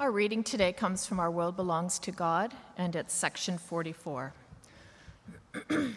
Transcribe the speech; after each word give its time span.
Our 0.00 0.10
reading 0.10 0.42
today 0.42 0.72
comes 0.72 1.06
from 1.06 1.20
Our 1.20 1.30
World 1.30 1.56
Belongs 1.56 1.98
to 1.98 2.10
God, 2.10 2.54
and 2.78 2.96
it's 2.96 3.12
section 3.12 3.58
44. 3.58 4.32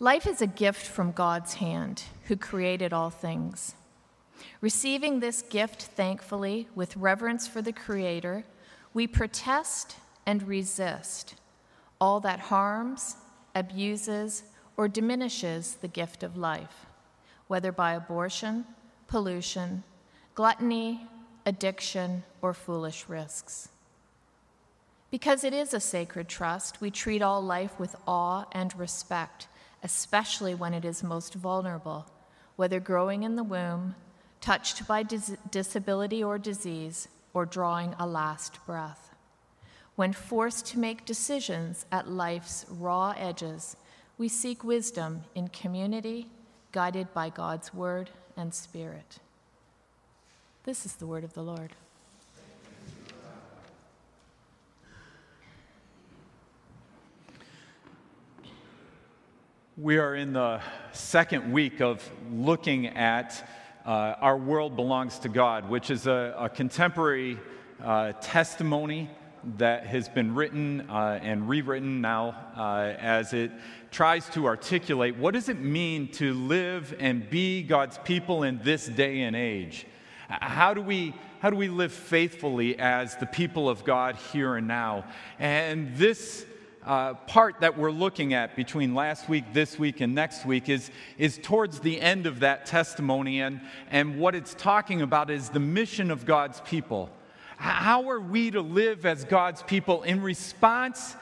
Life 0.00 0.26
is 0.26 0.42
a 0.42 0.48
gift 0.48 0.84
from 0.84 1.12
God's 1.12 1.54
hand, 1.54 2.02
who 2.24 2.34
created 2.34 2.92
all 2.92 3.08
things. 3.08 3.76
Receiving 4.60 5.20
this 5.20 5.40
gift 5.40 5.82
thankfully, 5.82 6.66
with 6.74 6.96
reverence 6.96 7.46
for 7.46 7.62
the 7.62 7.72
Creator, 7.72 8.42
we 8.92 9.06
protest 9.06 9.94
and 10.26 10.42
resist 10.48 11.36
all 12.00 12.18
that 12.18 12.40
harms, 12.40 13.14
abuses, 13.54 14.42
or 14.76 14.88
diminishes 14.88 15.76
the 15.76 15.86
gift 15.86 16.24
of 16.24 16.36
life, 16.36 16.86
whether 17.46 17.70
by 17.70 17.92
abortion, 17.92 18.64
pollution, 19.06 19.84
gluttony, 20.34 21.06
addiction, 21.46 22.22
or 22.42 22.54
foolish 22.54 23.06
risks. 23.08 23.68
Because 25.10 25.42
it 25.42 25.52
is 25.52 25.74
a 25.74 25.80
sacred 25.80 26.28
trust, 26.28 26.80
we 26.80 26.90
treat 26.90 27.20
all 27.20 27.42
life 27.42 27.78
with 27.80 27.96
awe 28.06 28.44
and 28.52 28.78
respect, 28.78 29.48
especially 29.82 30.54
when 30.54 30.72
it 30.72 30.84
is 30.84 31.02
most 31.02 31.34
vulnerable, 31.34 32.06
whether 32.56 32.78
growing 32.78 33.24
in 33.24 33.34
the 33.34 33.42
womb, 33.42 33.96
touched 34.40 34.86
by 34.86 35.02
dis- 35.02 35.36
disability 35.50 36.22
or 36.22 36.38
disease, 36.38 37.08
or 37.34 37.44
drawing 37.44 37.94
a 37.98 38.06
last 38.06 38.64
breath. 38.66 39.10
When 39.96 40.12
forced 40.12 40.66
to 40.66 40.78
make 40.78 41.04
decisions 41.04 41.86
at 41.90 42.08
life's 42.08 42.64
raw 42.70 43.14
edges, 43.18 43.76
we 44.16 44.28
seek 44.28 44.62
wisdom 44.62 45.24
in 45.34 45.48
community, 45.48 46.28
guided 46.72 47.12
by 47.12 47.30
God's 47.30 47.74
word 47.74 48.10
and 48.36 48.54
spirit. 48.54 49.18
This 50.64 50.84
is 50.84 50.92
the 50.96 51.06
word 51.06 51.24
of 51.24 51.32
the 51.32 51.42
Lord. 51.42 51.70
We 59.78 59.96
are 59.96 60.14
in 60.14 60.34
the 60.34 60.60
second 60.92 61.50
week 61.50 61.80
of 61.80 62.06
looking 62.30 62.88
at 62.88 63.48
uh, 63.86 64.16
Our 64.20 64.36
World 64.36 64.76
Belongs 64.76 65.18
to 65.20 65.30
God, 65.30 65.70
which 65.70 65.90
is 65.90 66.06
a, 66.06 66.34
a 66.38 66.50
contemporary 66.50 67.38
uh, 67.82 68.12
testimony 68.20 69.08
that 69.56 69.86
has 69.86 70.10
been 70.10 70.34
written 70.34 70.82
uh, 70.90 71.20
and 71.22 71.48
rewritten 71.48 72.02
now 72.02 72.36
uh, 72.54 72.94
as 72.98 73.32
it 73.32 73.50
tries 73.90 74.28
to 74.28 74.44
articulate 74.44 75.16
what 75.16 75.32
does 75.32 75.48
it 75.48 75.58
mean 75.58 76.08
to 76.08 76.34
live 76.34 76.94
and 77.00 77.30
be 77.30 77.62
God's 77.62 77.96
people 78.04 78.42
in 78.42 78.60
this 78.62 78.86
day 78.86 79.22
and 79.22 79.34
age? 79.34 79.86
How 80.30 80.74
do 80.74 80.80
we 80.80 81.14
how 81.40 81.48
do 81.48 81.56
we 81.56 81.68
live 81.68 81.92
faithfully 81.92 82.78
as 82.78 83.16
the 83.16 83.24
people 83.24 83.68
of 83.70 83.82
God 83.82 84.16
here 84.30 84.56
and 84.56 84.68
now? 84.68 85.04
And 85.38 85.96
this 85.96 86.44
uh, 86.84 87.14
part 87.14 87.60
that 87.60 87.78
we're 87.78 87.90
looking 87.90 88.34
at 88.34 88.56
between 88.56 88.94
last 88.94 89.26
week, 89.26 89.44
this 89.54 89.78
week, 89.78 90.02
and 90.02 90.14
next 90.14 90.44
week 90.44 90.68
is, 90.68 90.90
is 91.16 91.38
towards 91.42 91.80
the 91.80 91.98
end 91.98 92.26
of 92.26 92.40
that 92.40 92.66
testimony. 92.66 93.40
And, 93.40 93.62
and 93.90 94.18
what 94.18 94.34
it's 94.34 94.52
talking 94.52 95.00
about 95.00 95.30
is 95.30 95.48
the 95.48 95.60
mission 95.60 96.10
of 96.10 96.26
God's 96.26 96.60
people. 96.60 97.10
How 97.56 98.10
are 98.10 98.20
we 98.20 98.50
to 98.50 98.60
live 98.60 99.06
as 99.06 99.24
God's 99.24 99.62
people 99.62 100.02
in 100.02 100.22
response 100.22 101.16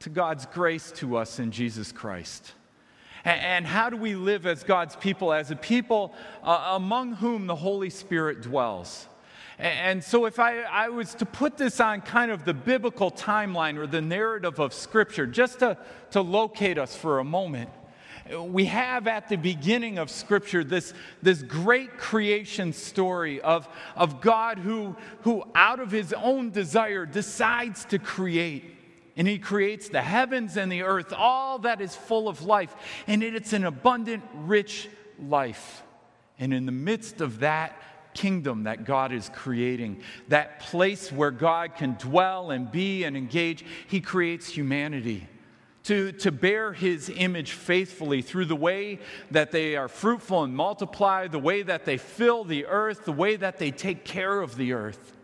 to 0.00 0.10
God's 0.10 0.44
grace 0.44 0.92
to 0.96 1.16
us 1.16 1.38
in 1.38 1.52
Jesus 1.52 1.90
Christ? 1.90 2.52
And 3.24 3.66
how 3.66 3.90
do 3.90 3.96
we 3.96 4.14
live 4.14 4.46
as 4.46 4.62
God's 4.62 4.96
people, 4.96 5.32
as 5.32 5.50
a 5.50 5.56
people 5.56 6.12
uh, 6.42 6.72
among 6.72 7.16
whom 7.16 7.46
the 7.46 7.56
Holy 7.56 7.90
Spirit 7.90 8.42
dwells? 8.42 9.08
And 9.58 10.04
so, 10.04 10.26
if 10.26 10.38
I, 10.38 10.60
I 10.60 10.88
was 10.88 11.14
to 11.16 11.26
put 11.26 11.56
this 11.56 11.80
on 11.80 12.00
kind 12.00 12.30
of 12.30 12.44
the 12.44 12.54
biblical 12.54 13.10
timeline 13.10 13.76
or 13.76 13.88
the 13.88 14.00
narrative 14.00 14.60
of 14.60 14.72
Scripture, 14.72 15.26
just 15.26 15.58
to, 15.58 15.76
to 16.12 16.20
locate 16.20 16.78
us 16.78 16.96
for 16.96 17.18
a 17.18 17.24
moment, 17.24 17.68
we 18.36 18.66
have 18.66 19.08
at 19.08 19.28
the 19.28 19.36
beginning 19.36 19.98
of 19.98 20.10
Scripture 20.10 20.62
this, 20.62 20.94
this 21.22 21.42
great 21.42 21.98
creation 21.98 22.72
story 22.72 23.40
of, 23.40 23.68
of 23.96 24.20
God 24.20 24.58
who, 24.58 24.96
who, 25.22 25.42
out 25.56 25.80
of 25.80 25.90
his 25.90 26.12
own 26.12 26.50
desire, 26.50 27.04
decides 27.06 27.84
to 27.86 27.98
create. 27.98 28.77
And 29.18 29.26
he 29.26 29.38
creates 29.38 29.88
the 29.88 30.00
heavens 30.00 30.56
and 30.56 30.70
the 30.70 30.82
earth, 30.82 31.12
all 31.12 31.58
that 31.60 31.80
is 31.80 31.94
full 31.94 32.28
of 32.28 32.42
life. 32.42 32.74
And 33.08 33.22
it's 33.22 33.52
an 33.52 33.64
abundant, 33.64 34.22
rich 34.32 34.88
life. 35.20 35.82
And 36.38 36.54
in 36.54 36.64
the 36.66 36.72
midst 36.72 37.20
of 37.20 37.40
that, 37.40 37.82
kingdom 38.14 38.64
that 38.64 38.84
God 38.84 39.12
is 39.12 39.30
creating, 39.34 40.02
that 40.28 40.60
place 40.60 41.12
where 41.12 41.30
God 41.30 41.74
can 41.74 41.94
dwell 41.94 42.52
and 42.52 42.70
be 42.70 43.04
and 43.04 43.16
engage, 43.16 43.64
He 43.88 44.00
creates 44.00 44.48
humanity. 44.48 45.26
To, 45.84 46.12
to 46.12 46.30
bear 46.30 46.74
his 46.74 47.08
image 47.08 47.52
faithfully 47.52 48.20
through 48.20 48.44
the 48.44 48.56
way 48.56 48.98
that 49.30 49.52
they 49.52 49.74
are 49.74 49.88
fruitful 49.88 50.42
and 50.42 50.54
multiply, 50.54 51.28
the 51.28 51.38
way 51.38 51.62
that 51.62 51.86
they 51.86 51.96
fill 51.96 52.44
the 52.44 52.66
earth, 52.66 53.06
the 53.06 53.12
way 53.12 53.36
that 53.36 53.58
they 53.58 53.70
take 53.70 54.04
care 54.04 54.42
of 54.42 54.56
the 54.56 54.74
earth. 54.74 55.16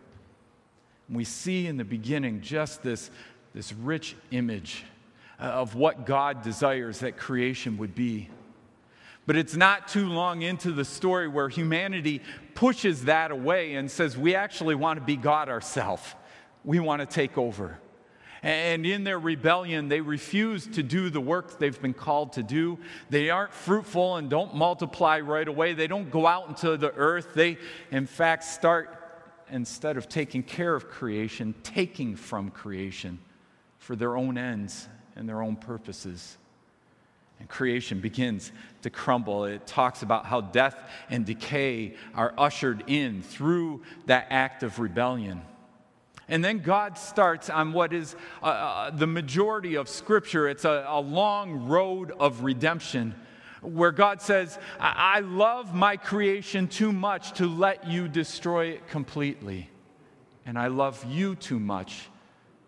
We 1.07 1.23
see 1.23 1.67
in 1.67 1.77
the 1.77 1.83
beginning 1.83 2.41
just 2.41 2.81
this, 2.81 3.11
this 3.55 3.71
rich 3.71 4.17
image 4.31 4.83
uh, 5.39 5.43
of 5.43 5.75
what 5.75 6.05
God 6.05 6.43
desires 6.43 6.99
that 6.99 7.15
creation 7.15 7.77
would 7.77 7.95
be. 7.95 8.29
But 9.25 9.37
it's 9.37 9.55
not 9.55 9.87
too 9.87 10.09
long 10.09 10.41
into 10.41 10.73
the 10.73 10.83
story 10.83 11.29
where 11.29 11.47
humanity 11.47 12.21
pushes 12.53 13.05
that 13.05 13.31
away 13.31 13.75
and 13.75 13.89
says, 13.89 14.17
We 14.17 14.35
actually 14.35 14.75
want 14.75 14.99
to 14.99 15.05
be 15.05 15.15
God 15.15 15.47
ourselves. 15.47 16.03
We 16.65 16.79
want 16.79 16.99
to 16.99 17.05
take 17.05 17.37
over. 17.37 17.79
And 18.43 18.85
in 18.85 19.05
their 19.05 19.17
rebellion, 19.17 19.87
they 19.87 20.01
refuse 20.01 20.67
to 20.67 20.83
do 20.83 21.09
the 21.09 21.21
work 21.21 21.57
they've 21.57 21.81
been 21.81 21.93
called 21.93 22.33
to 22.33 22.43
do. 22.43 22.77
They 23.09 23.29
aren't 23.29 23.53
fruitful 23.53 24.17
and 24.17 24.29
don't 24.29 24.53
multiply 24.53 25.21
right 25.21 25.47
away. 25.47 25.73
They 25.73 25.87
don't 25.87 26.11
go 26.11 26.27
out 26.27 26.49
into 26.49 26.77
the 26.77 26.93
earth. 26.93 27.29
They, 27.33 27.57
in 27.89 28.05
fact, 28.05 28.43
start, 28.43 28.95
instead 29.49 29.97
of 29.97 30.09
taking 30.09 30.43
care 30.43 30.75
of 30.75 30.89
creation, 30.89 31.55
taking 31.63 32.15
from 32.17 32.51
creation 32.51 33.17
for 33.85 33.95
their 33.95 34.17
own 34.17 34.35
ends 34.35 34.89
and 35.15 35.29
their 35.29 35.43
own 35.43 35.55
purposes 35.55 36.39
and 37.39 37.47
creation 37.47 37.99
begins 37.99 38.51
to 38.81 38.89
crumble. 38.89 39.45
It 39.45 39.67
talks 39.67 40.01
about 40.01 40.25
how 40.25 40.41
death 40.41 40.75
and 41.11 41.23
decay 41.23 41.93
are 42.15 42.33
ushered 42.35 42.83
in 42.87 43.21
through 43.21 43.83
that 44.07 44.25
act 44.31 44.63
of 44.63 44.79
rebellion. 44.79 45.43
And 46.27 46.43
then 46.43 46.59
God 46.59 46.97
starts 46.97 47.47
on 47.47 47.73
what 47.73 47.93
is 47.93 48.15
uh, 48.41 48.47
uh, 48.47 48.89
the 48.89 49.05
majority 49.05 49.75
of 49.75 49.87
Scripture. 49.87 50.49
It's 50.49 50.65
a, 50.65 50.85
a, 50.87 50.99
long 50.99 51.67
road 51.67 52.11
of 52.19 52.43
redemption 52.43 53.13
where 53.61 53.91
God 53.91 54.19
says, 54.19 54.57
I-, 54.79 55.17
I 55.17 55.19
love 55.19 55.75
my 55.75 55.95
creation 55.95 56.67
too 56.67 56.91
much 56.91 57.33
to 57.33 57.45
let 57.45 57.87
you 57.87 58.07
destroy 58.07 58.69
it 58.69 58.87
completely. 58.87 59.69
And 60.43 60.57
I 60.57 60.67
love 60.69 61.05
you 61.07 61.35
too 61.35 61.59
much 61.59 62.09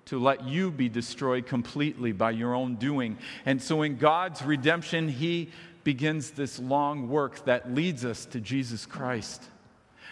to 0.08 0.20
let 0.20 0.46
you 0.46 0.72
be 0.72 0.90
destroyed 0.90 1.46
completely 1.46 2.12
by 2.12 2.32
your 2.32 2.54
own 2.54 2.76
doing. 2.76 3.18
And 3.46 3.62
so, 3.62 3.82
in 3.82 3.98
God's 3.98 4.42
redemption, 4.42 5.10
He 5.10 5.50
begins 5.84 6.32
this 6.32 6.60
long 6.60 7.10
work 7.10 7.46
that 7.46 7.74
leads 7.74 8.04
us 8.04 8.26
to 8.26 8.40
Jesus 8.40 8.86
Christ, 8.86 9.44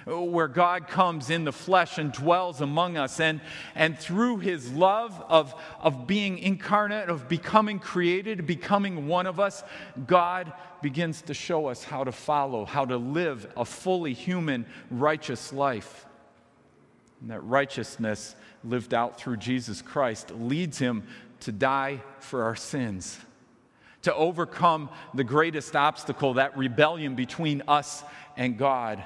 where 0.06 0.50
God 0.50 0.88
comes 0.88 1.30
in 1.30 1.46
the 1.46 1.54
flesh 1.54 1.98
and 1.98 2.12
dwells 2.12 2.60
among 2.62 2.98
us. 2.98 3.20
And, 3.22 3.40
and 3.74 3.98
through 3.98 4.38
His 4.40 4.72
love 4.74 5.24
of, 5.30 5.56
of 5.80 6.08
being 6.08 6.40
incarnate, 6.40 7.10
of 7.10 7.30
becoming 7.30 7.80
created, 7.80 8.46
becoming 8.46 9.08
one 9.08 9.28
of 9.28 9.40
us, 9.40 9.64
God 10.06 10.52
begins 10.82 11.22
to 11.24 11.34
show 11.34 11.68
us 11.68 11.86
how 11.86 12.04
to 12.04 12.12
follow, 12.12 12.66
how 12.66 12.84
to 12.86 12.98
live 12.98 13.52
a 13.56 13.64
fully 13.64 14.14
human, 14.14 14.66
righteous 14.92 15.54
life. 15.54 16.06
And 17.22 17.32
that 17.32 17.44
righteousness 17.44 18.36
lived 18.66 18.94
out 18.94 19.20
through 19.20 19.38
Jesus 19.38 19.82
Christ 19.82 20.32
leads 20.32 20.78
him 20.78 21.04
to 21.42 21.52
die 21.52 22.02
for 22.20 22.44
our 22.44 22.56
sins, 22.56 23.20
to 24.02 24.14
overcome 24.14 24.90
the 25.14 25.24
greatest 25.24 25.76
obstacle, 25.76 26.36
that 26.36 26.58
rebellion 26.58 27.16
between 27.16 27.62
us 27.68 28.04
and 28.38 28.58
God. 28.58 29.04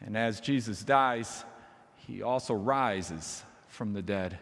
And 0.00 0.16
as 0.16 0.40
Jesus 0.40 0.82
dies, 0.82 1.44
he 1.96 2.22
also 2.22 2.54
rises 2.54 3.42
from 3.68 3.92
the 3.92 4.02
dead. 4.02 4.38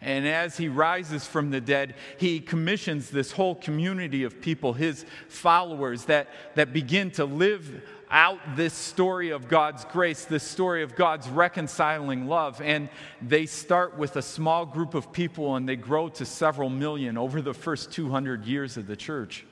And 0.00 0.26
as 0.26 0.56
he 0.56 0.68
rises 0.68 1.26
from 1.26 1.50
the 1.50 1.60
dead, 1.60 1.94
he 2.18 2.40
commissions 2.40 3.10
this 3.10 3.32
whole 3.32 3.54
community 3.54 4.24
of 4.24 4.40
people, 4.40 4.72
his 4.72 5.04
followers, 5.28 6.06
that, 6.06 6.28
that 6.54 6.72
begin 6.72 7.10
to 7.12 7.24
live 7.24 7.82
out 8.10 8.38
this 8.56 8.74
story 8.74 9.30
of 9.30 9.48
God's 9.48 9.84
grace, 9.86 10.24
this 10.24 10.42
story 10.42 10.82
of 10.82 10.94
God's 10.94 11.28
reconciling 11.28 12.26
love. 12.26 12.60
And 12.60 12.88
they 13.20 13.46
start 13.46 13.98
with 13.98 14.16
a 14.16 14.22
small 14.22 14.66
group 14.66 14.94
of 14.94 15.12
people 15.12 15.56
and 15.56 15.68
they 15.68 15.76
grow 15.76 16.08
to 16.10 16.24
several 16.24 16.68
million 16.68 17.18
over 17.18 17.40
the 17.42 17.54
first 17.54 17.92
200 17.92 18.44
years 18.44 18.76
of 18.76 18.86
the 18.86 18.96
church. 18.96 19.44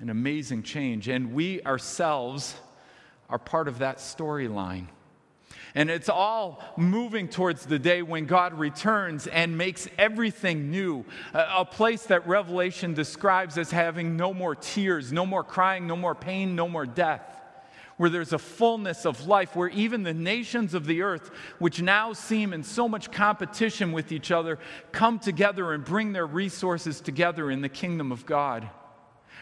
An 0.00 0.10
amazing 0.10 0.62
change. 0.62 1.08
And 1.08 1.32
we 1.32 1.62
ourselves 1.62 2.54
are 3.28 3.38
part 3.38 3.68
of 3.68 3.78
that 3.78 3.98
storyline. 3.98 4.86
And 5.74 5.90
it's 5.90 6.08
all 6.08 6.62
moving 6.76 7.28
towards 7.28 7.66
the 7.66 7.78
day 7.78 8.02
when 8.02 8.26
God 8.26 8.54
returns 8.54 9.26
and 9.26 9.58
makes 9.58 9.88
everything 9.98 10.70
new. 10.70 11.04
A, 11.34 11.46
a, 11.58 11.64
place 11.64 12.04
that 12.04 12.26
Revelation 12.26 12.94
describes 12.94 13.58
as 13.58 13.70
having 13.70 14.16
no 14.16 14.32
more 14.32 14.54
tears, 14.54 15.12
no 15.12 15.26
more 15.26 15.44
crying, 15.44 15.86
no 15.86 15.96
more 15.96 16.14
pain, 16.14 16.56
no 16.56 16.68
more 16.68 16.86
death. 16.86 17.22
Where 17.98 18.10
there's 18.10 18.32
a 18.32 18.38
fullness 18.38 19.04
of 19.04 19.26
life, 19.26 19.54
where 19.54 19.68
even 19.68 20.02
the 20.02 20.14
nations 20.14 20.72
of 20.72 20.86
the 20.86 21.02
earth, 21.02 21.30
which 21.58 21.82
now 21.82 22.14
seem 22.14 22.52
in 22.52 22.62
so 22.62 22.88
much 22.88 23.12
competition 23.12 23.92
with 23.92 24.10
each 24.10 24.30
other, 24.30 24.58
come 24.90 25.18
together 25.18 25.72
and 25.72 25.84
bring 25.84 26.12
their 26.12 26.26
resources 26.26 27.00
together 27.00 27.50
in 27.50 27.60
the 27.60 27.68
kingdom 27.68 28.10
of 28.10 28.24
God 28.24 28.70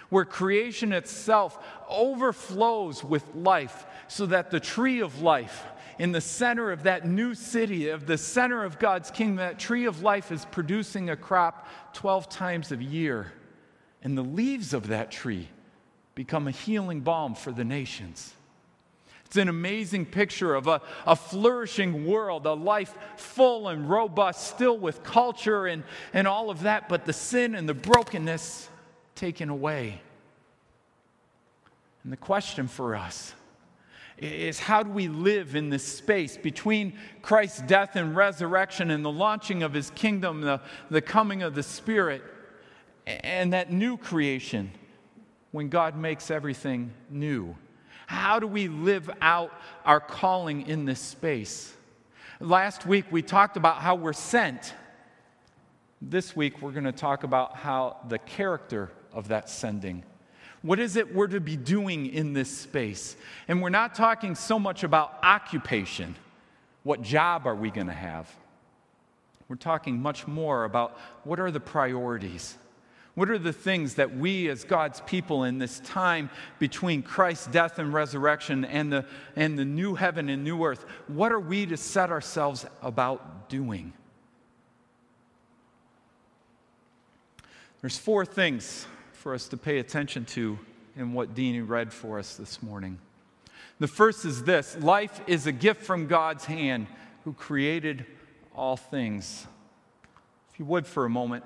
where 0.08 0.24
creation 0.24 0.92
itself 0.92 1.58
overflows 1.88 3.02
with 3.02 3.24
life, 3.34 3.86
so 4.08 4.26
that 4.26 4.50
the 4.50 4.60
tree 4.60 5.00
of 5.00 5.20
life 5.20 5.64
in 5.98 6.12
the 6.12 6.20
center 6.20 6.70
of 6.70 6.82
that 6.84 7.06
new 7.06 7.34
city, 7.34 7.88
of 7.88 8.06
the 8.06 8.18
center 8.18 8.64
of 8.64 8.78
God's 8.78 9.10
kingdom, 9.10 9.36
that 9.36 9.58
tree 9.58 9.86
of 9.86 10.02
life 10.02 10.30
is 10.30 10.44
producing 10.46 11.10
a 11.10 11.16
crop 11.16 11.66
12 11.94 12.28
times 12.28 12.70
a 12.70 12.76
year. 12.76 13.32
And 14.02 14.16
the 14.16 14.22
leaves 14.22 14.74
of 14.74 14.88
that 14.88 15.10
tree 15.10 15.48
become 16.14 16.46
a 16.46 16.50
healing 16.50 17.00
balm 17.00 17.34
for 17.34 17.50
the 17.50 17.64
nations. 17.64 18.35
It's 19.26 19.36
an 19.36 19.48
amazing 19.48 20.06
picture 20.06 20.54
of 20.54 20.68
a, 20.68 20.80
a 21.04 21.16
flourishing 21.16 22.06
world, 22.06 22.46
a 22.46 22.54
life 22.54 22.94
full 23.16 23.68
and 23.68 23.90
robust, 23.90 24.46
still 24.46 24.78
with 24.78 25.02
culture 25.02 25.66
and, 25.66 25.82
and 26.14 26.28
all 26.28 26.48
of 26.48 26.62
that, 26.62 26.88
but 26.88 27.04
the 27.04 27.12
sin 27.12 27.56
and 27.56 27.68
the 27.68 27.74
brokenness 27.74 28.70
taken 29.16 29.48
away. 29.48 30.00
And 32.04 32.12
the 32.12 32.16
question 32.16 32.68
for 32.68 32.94
us 32.94 33.34
is 34.18 34.60
how 34.60 34.84
do 34.84 34.90
we 34.90 35.08
live 35.08 35.56
in 35.56 35.70
this 35.70 35.84
space 35.84 36.36
between 36.36 36.96
Christ's 37.20 37.62
death 37.62 37.96
and 37.96 38.14
resurrection 38.14 38.92
and 38.92 39.04
the 39.04 39.10
launching 39.10 39.64
of 39.64 39.74
his 39.74 39.90
kingdom, 39.90 40.40
the, 40.40 40.60
the 40.88 41.02
coming 41.02 41.42
of 41.42 41.54
the 41.56 41.64
Spirit, 41.64 42.22
and 43.06 43.52
that 43.52 43.72
new 43.72 43.96
creation 43.96 44.70
when 45.50 45.68
God 45.68 45.96
makes 45.96 46.30
everything 46.30 46.92
new? 47.10 47.56
How 48.06 48.38
do 48.38 48.46
we 48.46 48.68
live 48.68 49.10
out 49.20 49.52
our 49.84 50.00
calling 50.00 50.66
in 50.66 50.84
this 50.84 51.00
space? 51.00 51.74
Last 52.40 52.86
week 52.86 53.06
we 53.10 53.22
talked 53.22 53.56
about 53.56 53.78
how 53.78 53.96
we're 53.96 54.12
sent. 54.12 54.74
This 56.00 56.36
week 56.36 56.62
we're 56.62 56.72
going 56.72 56.84
to 56.84 56.92
talk 56.92 57.24
about 57.24 57.56
how 57.56 57.98
the 58.08 58.18
character 58.18 58.90
of 59.12 59.28
that 59.28 59.48
sending. 59.48 60.04
What 60.62 60.78
is 60.78 60.96
it 60.96 61.14
we're 61.14 61.28
to 61.28 61.40
be 61.40 61.56
doing 61.56 62.06
in 62.06 62.32
this 62.32 62.50
space? 62.50 63.16
And 63.48 63.62
we're 63.62 63.68
not 63.68 63.94
talking 63.94 64.34
so 64.34 64.58
much 64.58 64.84
about 64.84 65.18
occupation. 65.22 66.16
What 66.82 67.02
job 67.02 67.46
are 67.46 67.54
we 67.54 67.70
going 67.70 67.86
to 67.88 67.92
have? 67.92 68.28
We're 69.48 69.56
talking 69.56 70.00
much 70.00 70.26
more 70.26 70.64
about 70.64 70.98
what 71.24 71.38
are 71.38 71.50
the 71.50 71.60
priorities? 71.60 72.56
What 73.16 73.30
are 73.30 73.38
the 73.38 73.52
things 73.52 73.94
that 73.94 74.14
we, 74.14 74.50
as 74.50 74.62
God's 74.62 75.00
people, 75.00 75.44
in 75.44 75.56
this 75.56 75.80
time 75.80 76.28
between 76.58 77.02
Christ's 77.02 77.46
death 77.46 77.78
and 77.78 77.90
resurrection 77.90 78.66
and 78.66 78.92
the, 78.92 79.06
and 79.34 79.58
the 79.58 79.64
new 79.64 79.94
heaven 79.94 80.28
and 80.28 80.44
new 80.44 80.62
earth, 80.62 80.84
what 81.06 81.32
are 81.32 81.40
we 81.40 81.64
to 81.64 81.78
set 81.78 82.10
ourselves 82.10 82.66
about 82.82 83.48
doing? 83.48 83.94
There's 87.80 87.96
four 87.96 88.26
things 88.26 88.86
for 89.12 89.32
us 89.32 89.48
to 89.48 89.56
pay 89.56 89.78
attention 89.78 90.26
to 90.26 90.58
in 90.94 91.14
what 91.14 91.34
Deanie 91.34 91.66
read 91.66 91.94
for 91.94 92.18
us 92.18 92.36
this 92.36 92.62
morning. 92.62 92.98
The 93.78 93.88
first 93.88 94.26
is 94.26 94.42
this 94.42 94.76
life 94.76 95.22
is 95.26 95.46
a 95.46 95.52
gift 95.52 95.82
from 95.82 96.06
God's 96.06 96.44
hand 96.44 96.86
who 97.24 97.32
created 97.32 98.04
all 98.54 98.76
things. 98.76 99.46
If 100.52 100.58
you 100.58 100.66
would 100.66 100.86
for 100.86 101.06
a 101.06 101.10
moment, 101.10 101.44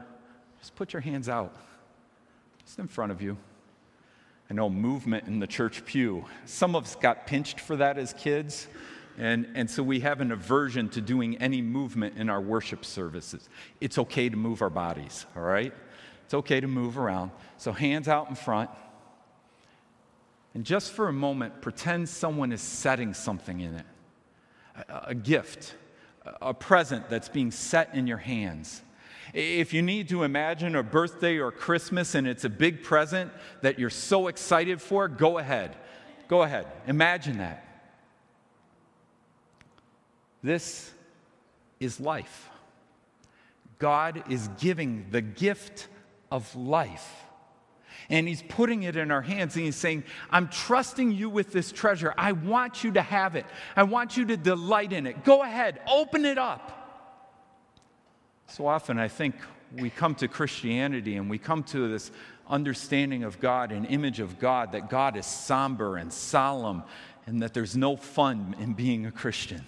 just 0.60 0.74
put 0.76 0.92
your 0.92 1.00
hands 1.00 1.28
out, 1.28 1.54
just 2.64 2.78
in 2.78 2.86
front 2.86 3.12
of 3.12 3.20
you. 3.20 3.36
I 4.50 4.54
know 4.54 4.68
movement 4.68 5.26
in 5.26 5.38
the 5.38 5.46
church 5.46 5.84
pew. 5.84 6.24
Some 6.44 6.74
of 6.74 6.84
us 6.84 6.96
got 6.96 7.26
pinched 7.26 7.60
for 7.60 7.76
that 7.76 7.98
as 7.98 8.12
kids. 8.12 8.66
And, 9.16 9.48
and 9.54 9.70
so 9.70 9.82
we 9.82 10.00
have 10.00 10.20
an 10.20 10.32
aversion 10.32 10.88
to 10.90 11.00
doing 11.00 11.36
any 11.38 11.60
movement 11.60 12.16
in 12.16 12.30
our 12.30 12.40
worship 12.40 12.84
services. 12.84 13.48
It's 13.80 13.98
okay 13.98 14.28
to 14.28 14.36
move 14.36 14.62
our 14.62 14.70
bodies, 14.70 15.26
all 15.36 15.42
right? 15.42 15.72
It's 16.24 16.34
okay 16.34 16.60
to 16.60 16.66
move 16.66 16.96
around. 16.96 17.30
So, 17.58 17.72
hands 17.72 18.08
out 18.08 18.28
in 18.28 18.34
front. 18.34 18.70
And 20.54 20.64
just 20.64 20.92
for 20.92 21.08
a 21.08 21.12
moment, 21.12 21.60
pretend 21.60 22.08
someone 22.08 22.52
is 22.52 22.60
setting 22.60 23.14
something 23.14 23.60
in 23.60 23.74
it 23.74 23.86
a, 24.88 25.02
a 25.08 25.14
gift, 25.14 25.74
a 26.40 26.54
present 26.54 27.08
that's 27.08 27.28
being 27.28 27.50
set 27.50 27.94
in 27.94 28.06
your 28.06 28.18
hands. 28.18 28.82
If 29.32 29.72
you 29.72 29.82
need 29.82 30.08
to 30.08 30.24
imagine 30.24 30.74
a 30.74 30.82
birthday 30.82 31.38
or 31.38 31.52
Christmas 31.52 32.14
and 32.14 32.26
it's 32.26 32.44
a 32.44 32.48
big 32.48 32.82
present 32.82 33.30
that 33.62 33.78
you're 33.78 33.90
so 33.90 34.26
excited 34.26 34.80
for, 34.80 35.08
go 35.08 35.38
ahead. 35.38 35.76
Go 36.28 36.42
ahead. 36.42 36.66
Imagine 36.86 37.38
that. 37.38 37.66
This 40.42 40.90
is 41.78 42.00
life. 42.00 42.48
God 43.78 44.24
is 44.28 44.48
giving 44.58 45.06
the 45.10 45.20
gift 45.20 45.88
of 46.30 46.54
life. 46.56 47.24
And 48.08 48.26
he's 48.26 48.42
putting 48.42 48.82
it 48.82 48.96
in 48.96 49.10
our 49.10 49.22
hands 49.22 49.54
and 49.54 49.64
he's 49.64 49.76
saying, 49.76 50.04
I'm 50.30 50.48
trusting 50.48 51.12
you 51.12 51.30
with 51.30 51.52
this 51.52 51.70
treasure. 51.70 52.12
I 52.18 52.32
want 52.32 52.82
you 52.82 52.92
to 52.92 53.02
have 53.02 53.36
it. 53.36 53.46
I 53.76 53.84
want 53.84 54.16
you 54.16 54.24
to 54.26 54.36
delight 54.36 54.92
in 54.92 55.06
it. 55.06 55.24
Go 55.24 55.42
ahead, 55.42 55.80
open 55.88 56.24
it 56.24 56.36
up. 56.36 56.79
So 58.50 58.67
often 58.67 58.99
I 58.99 59.06
think 59.06 59.37
we 59.76 59.91
come 59.91 60.17
to 60.17 60.26
Christianity 60.26 61.14
and 61.17 61.31
we 61.31 61.38
come 61.38 61.62
to 61.64 61.88
this 61.88 62.11
understanding 62.49 63.23
of 63.23 63.38
God, 63.38 63.70
an 63.70 63.85
image 63.85 64.19
of 64.19 64.41
God, 64.41 64.73
that 64.73 64.91
God 64.91 65.17
is 65.17 65.25
somber 65.25 65.97
and 65.97 66.12
solemn 66.12 66.82
and 67.26 67.43
that 67.43 67.55
there's 67.55 67.76
no 67.76 67.97
fun 67.97 68.56
in 68.58 68.73
being 68.73 69.06
a 69.06 69.12
Christian. 69.12 69.64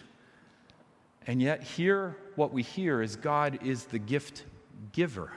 And 1.28 1.40
yet, 1.40 1.62
here, 1.62 2.16
what 2.34 2.52
we 2.52 2.62
hear 2.62 3.00
is 3.00 3.14
God 3.14 3.60
is 3.62 3.84
the 3.84 4.00
gift 4.00 4.44
giver 4.90 5.30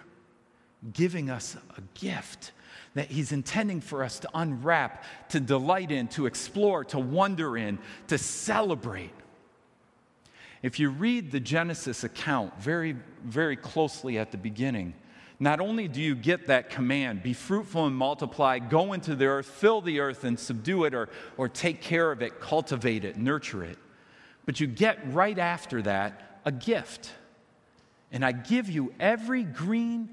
giving 0.94 1.30
us 1.30 1.56
a 1.78 1.82
gift 2.00 2.52
that 2.96 3.12
He's 3.12 3.32
intending 3.32 3.82
for 3.82 4.04
us 4.04 4.20
to 4.20 4.30
unwrap, 4.34 5.04
to 5.30 5.40
delight 5.40 5.92
in, 5.92 6.08
to 6.10 6.26
explore, 6.26 6.84
to 6.86 7.00
wonder 7.00 7.58
in, 7.58 7.78
to 8.08 8.18
celebrate. 8.18 9.14
If 10.66 10.80
you 10.80 10.90
read 10.90 11.30
the 11.30 11.40
Genesis 11.40 12.04
account 12.04 12.60
very, 12.60 12.96
very 13.24 13.56
closely 13.56 14.18
at 14.18 14.32
the 14.32 14.38
beginning, 14.40 14.96
not 15.40 15.60
only 15.60 15.88
do 15.88 16.02
you 16.02 16.16
get 16.16 16.48
that 16.48 16.72
command, 16.72 17.22
be 17.22 17.34
fruitful 17.34 17.86
and 17.86 17.96
multiply, 17.96 18.58
go 18.58 18.94
into 18.94 19.16
the 19.16 19.28
earth, 19.28 19.46
fill 19.46 19.80
the 19.80 20.00
earth 20.00 20.24
and 20.24 20.40
subdue 20.40 20.86
it, 20.86 20.96
or, 20.96 21.10
or 21.38 21.48
take 21.50 21.82
care 21.82 22.12
of 22.12 22.24
it, 22.24 22.40
cultivate 22.40 23.06
it, 23.06 23.16
nurture 23.16 23.64
it, 23.64 23.78
but 24.48 24.60
you 24.60 24.66
get 24.66 24.98
right 25.14 25.38
after 25.38 25.84
that 25.84 26.40
a 26.46 26.52
gift. 26.52 27.12
And 28.12 28.26
I 28.26 28.32
give 28.32 28.68
you 28.68 28.92
every 29.00 29.44
green 29.44 30.10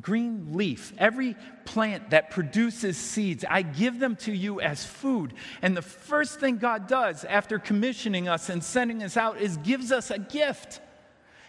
green 0.00 0.54
leaf, 0.54 0.92
every 0.98 1.36
plant 1.64 2.10
that 2.10 2.30
produces 2.30 2.96
seeds, 2.96 3.44
I 3.48 3.62
give 3.62 3.98
them 3.98 4.16
to 4.16 4.32
you 4.32 4.60
as 4.60 4.84
food. 4.84 5.34
And 5.62 5.76
the 5.76 5.82
first 5.82 6.40
thing 6.40 6.58
God 6.58 6.86
does 6.88 7.24
after 7.24 7.58
commissioning 7.58 8.28
us 8.28 8.48
and 8.48 8.62
sending 8.62 9.02
us 9.02 9.16
out 9.16 9.40
is 9.40 9.56
gives 9.58 9.92
us 9.92 10.10
a 10.10 10.18
gift. 10.18 10.80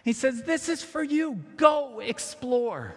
He 0.04 0.12
says, 0.12 0.42
This 0.42 0.68
is 0.68 0.82
for 0.82 1.02
you. 1.02 1.42
Go 1.56 2.00
explore. 2.00 2.94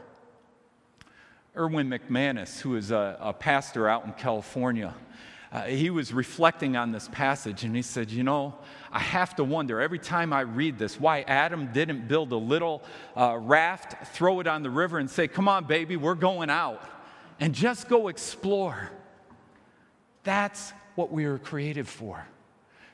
Erwin 1.55 1.89
McManus, 1.89 2.59
who 2.59 2.75
is 2.75 2.91
a, 2.91 3.17
a 3.19 3.33
pastor 3.33 3.89
out 3.89 4.05
in 4.05 4.13
California, 4.13 4.93
uh, 5.51 5.63
he 5.63 5.89
was 5.89 6.13
reflecting 6.13 6.75
on 6.75 6.91
this 6.91 7.07
passage 7.07 7.63
and 7.63 7.75
he 7.75 7.81
said, 7.81 8.11
You 8.11 8.23
know, 8.23 8.53
I 8.91 8.99
have 8.99 9.35
to 9.37 9.43
wonder 9.43 9.81
every 9.81 9.97
time 9.97 10.31
I 10.31 10.41
read 10.41 10.77
this 10.77 10.99
why 10.99 11.21
Adam 11.21 11.71
didn't 11.73 12.07
build 12.07 12.31
a 12.31 12.37
little 12.37 12.83
uh, 13.17 13.35
raft, 13.37 14.07
throw 14.13 14.39
it 14.41 14.47
on 14.47 14.61
the 14.61 14.69
river, 14.69 14.99
and 14.99 15.09
say, 15.09 15.27
Come 15.27 15.47
on, 15.47 15.65
baby, 15.65 15.95
we're 15.95 16.13
going 16.15 16.51
out, 16.51 16.83
and 17.39 17.55
just 17.55 17.89
go 17.89 18.09
explore. 18.09 18.91
That's 20.23 20.71
what 20.95 21.11
we 21.11 21.25
were 21.25 21.39
created 21.39 21.87
for 21.87 22.25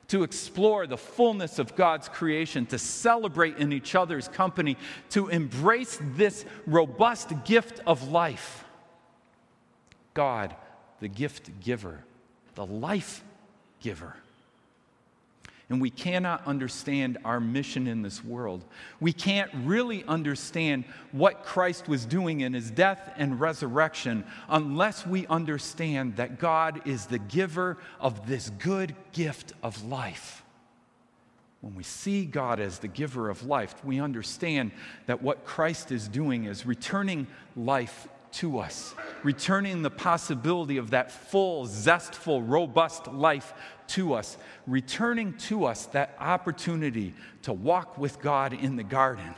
to 0.07 0.21
explore 0.21 0.85
the 0.85 0.97
fullness 0.97 1.57
of 1.57 1.75
God's 1.75 2.07
creation, 2.07 2.67
to 2.67 2.77
celebrate 2.77 3.57
in 3.57 3.74
each 3.74 3.95
other's 3.95 4.27
company, 4.27 4.77
to 5.09 5.29
embrace 5.29 6.00
this 6.13 6.45
robust 6.67 7.31
gift 7.43 7.81
of 7.88 8.09
life. 8.09 8.63
God, 10.13 10.55
the 11.00 11.07
gift 11.07 11.59
giver 11.59 12.03
the 12.55 12.65
life 12.65 13.24
giver. 13.81 14.15
And 15.67 15.81
we 15.81 15.89
cannot 15.89 16.45
understand 16.45 17.17
our 17.25 17.39
mission 17.39 17.88
in 17.88 18.03
this 18.03 18.24
world. 18.24 18.63
We 19.00 19.12
can't 19.12 19.50
really 19.63 20.03
understand 20.03 20.85
what 21.12 21.43
Christ 21.43 21.88
was 21.88 22.05
doing 22.05 22.41
in 22.41 22.53
his 22.53 22.69
death 22.69 23.12
and 23.17 23.39
resurrection 23.39 24.25
unless 24.47 25.07
we 25.07 25.25
understand 25.25 26.17
that 26.17 26.38
God 26.38 26.81
is 26.85 27.07
the 27.07 27.17
giver 27.17 27.77
of 28.00 28.27
this 28.27 28.51
good 28.59 28.95
gift 29.12 29.53
of 29.63 29.83
life. 29.85 30.43
when 31.62 31.74
we 31.74 31.83
see 31.83 32.25
God 32.25 32.59
as 32.59 32.77
the 32.77 32.88
giver 32.88 33.27
of 33.27 33.43
life, 33.43 33.83
we 33.83 34.00
understand 34.00 34.71
that 35.07 35.24
what 35.24 35.45
Christ 35.45 35.91
is 35.91 36.07
doing 36.07 36.45
is 36.45 36.63
returning 36.63 37.25
life 37.55 38.07
to 38.36 38.60
us, 38.60 38.94
returning 39.24 39.82
the 39.82 39.89
possibility 39.89 40.77
of 40.77 40.92
that 40.92 41.12
full, 41.12 41.65
zestful, 41.65 42.42
robust 42.42 43.08
life 43.08 43.54
to 43.88 44.13
us, 44.13 44.38
returning 44.68 45.34
to 45.38 45.65
us 45.65 45.86
that 45.88 46.15
opportunity 46.20 47.13
to 47.44 47.54
walk 47.54 47.98
with 47.98 48.22
God 48.22 48.54
in 48.54 48.75
the 48.75 48.84
garden 48.84 49.36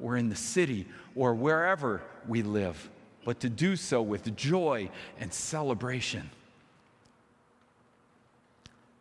or 0.00 0.16
in 0.16 0.28
the 0.28 0.36
city 0.36 0.86
or 1.14 1.34
wherever 1.34 2.02
we 2.28 2.42
live, 2.42 2.90
but 3.24 3.40
to 3.40 3.48
do 3.48 3.74
so 3.74 4.00
with 4.00 4.36
joy 4.36 4.90
and 5.18 5.32
celebration. 5.32 6.30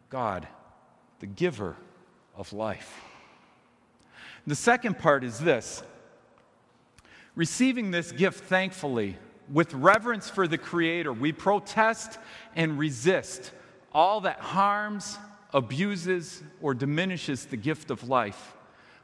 God, 0.09 0.47
the 1.19 1.27
giver 1.27 1.75
of 2.35 2.53
life. 2.53 3.01
The 4.47 4.55
second 4.55 4.97
part 4.99 5.23
is 5.23 5.39
this 5.39 5.83
receiving 7.35 7.91
this 7.91 8.11
gift 8.11 8.45
thankfully, 8.45 9.17
with 9.51 9.73
reverence 9.73 10.29
for 10.29 10.47
the 10.47 10.57
Creator, 10.57 11.13
we 11.13 11.31
protest 11.31 12.17
and 12.55 12.77
resist 12.79 13.51
all 13.93 14.21
that 14.21 14.39
harms, 14.39 15.17
abuses, 15.53 16.43
or 16.61 16.73
diminishes 16.73 17.45
the 17.45 17.57
gift 17.57 17.91
of 17.91 18.09
life, 18.09 18.55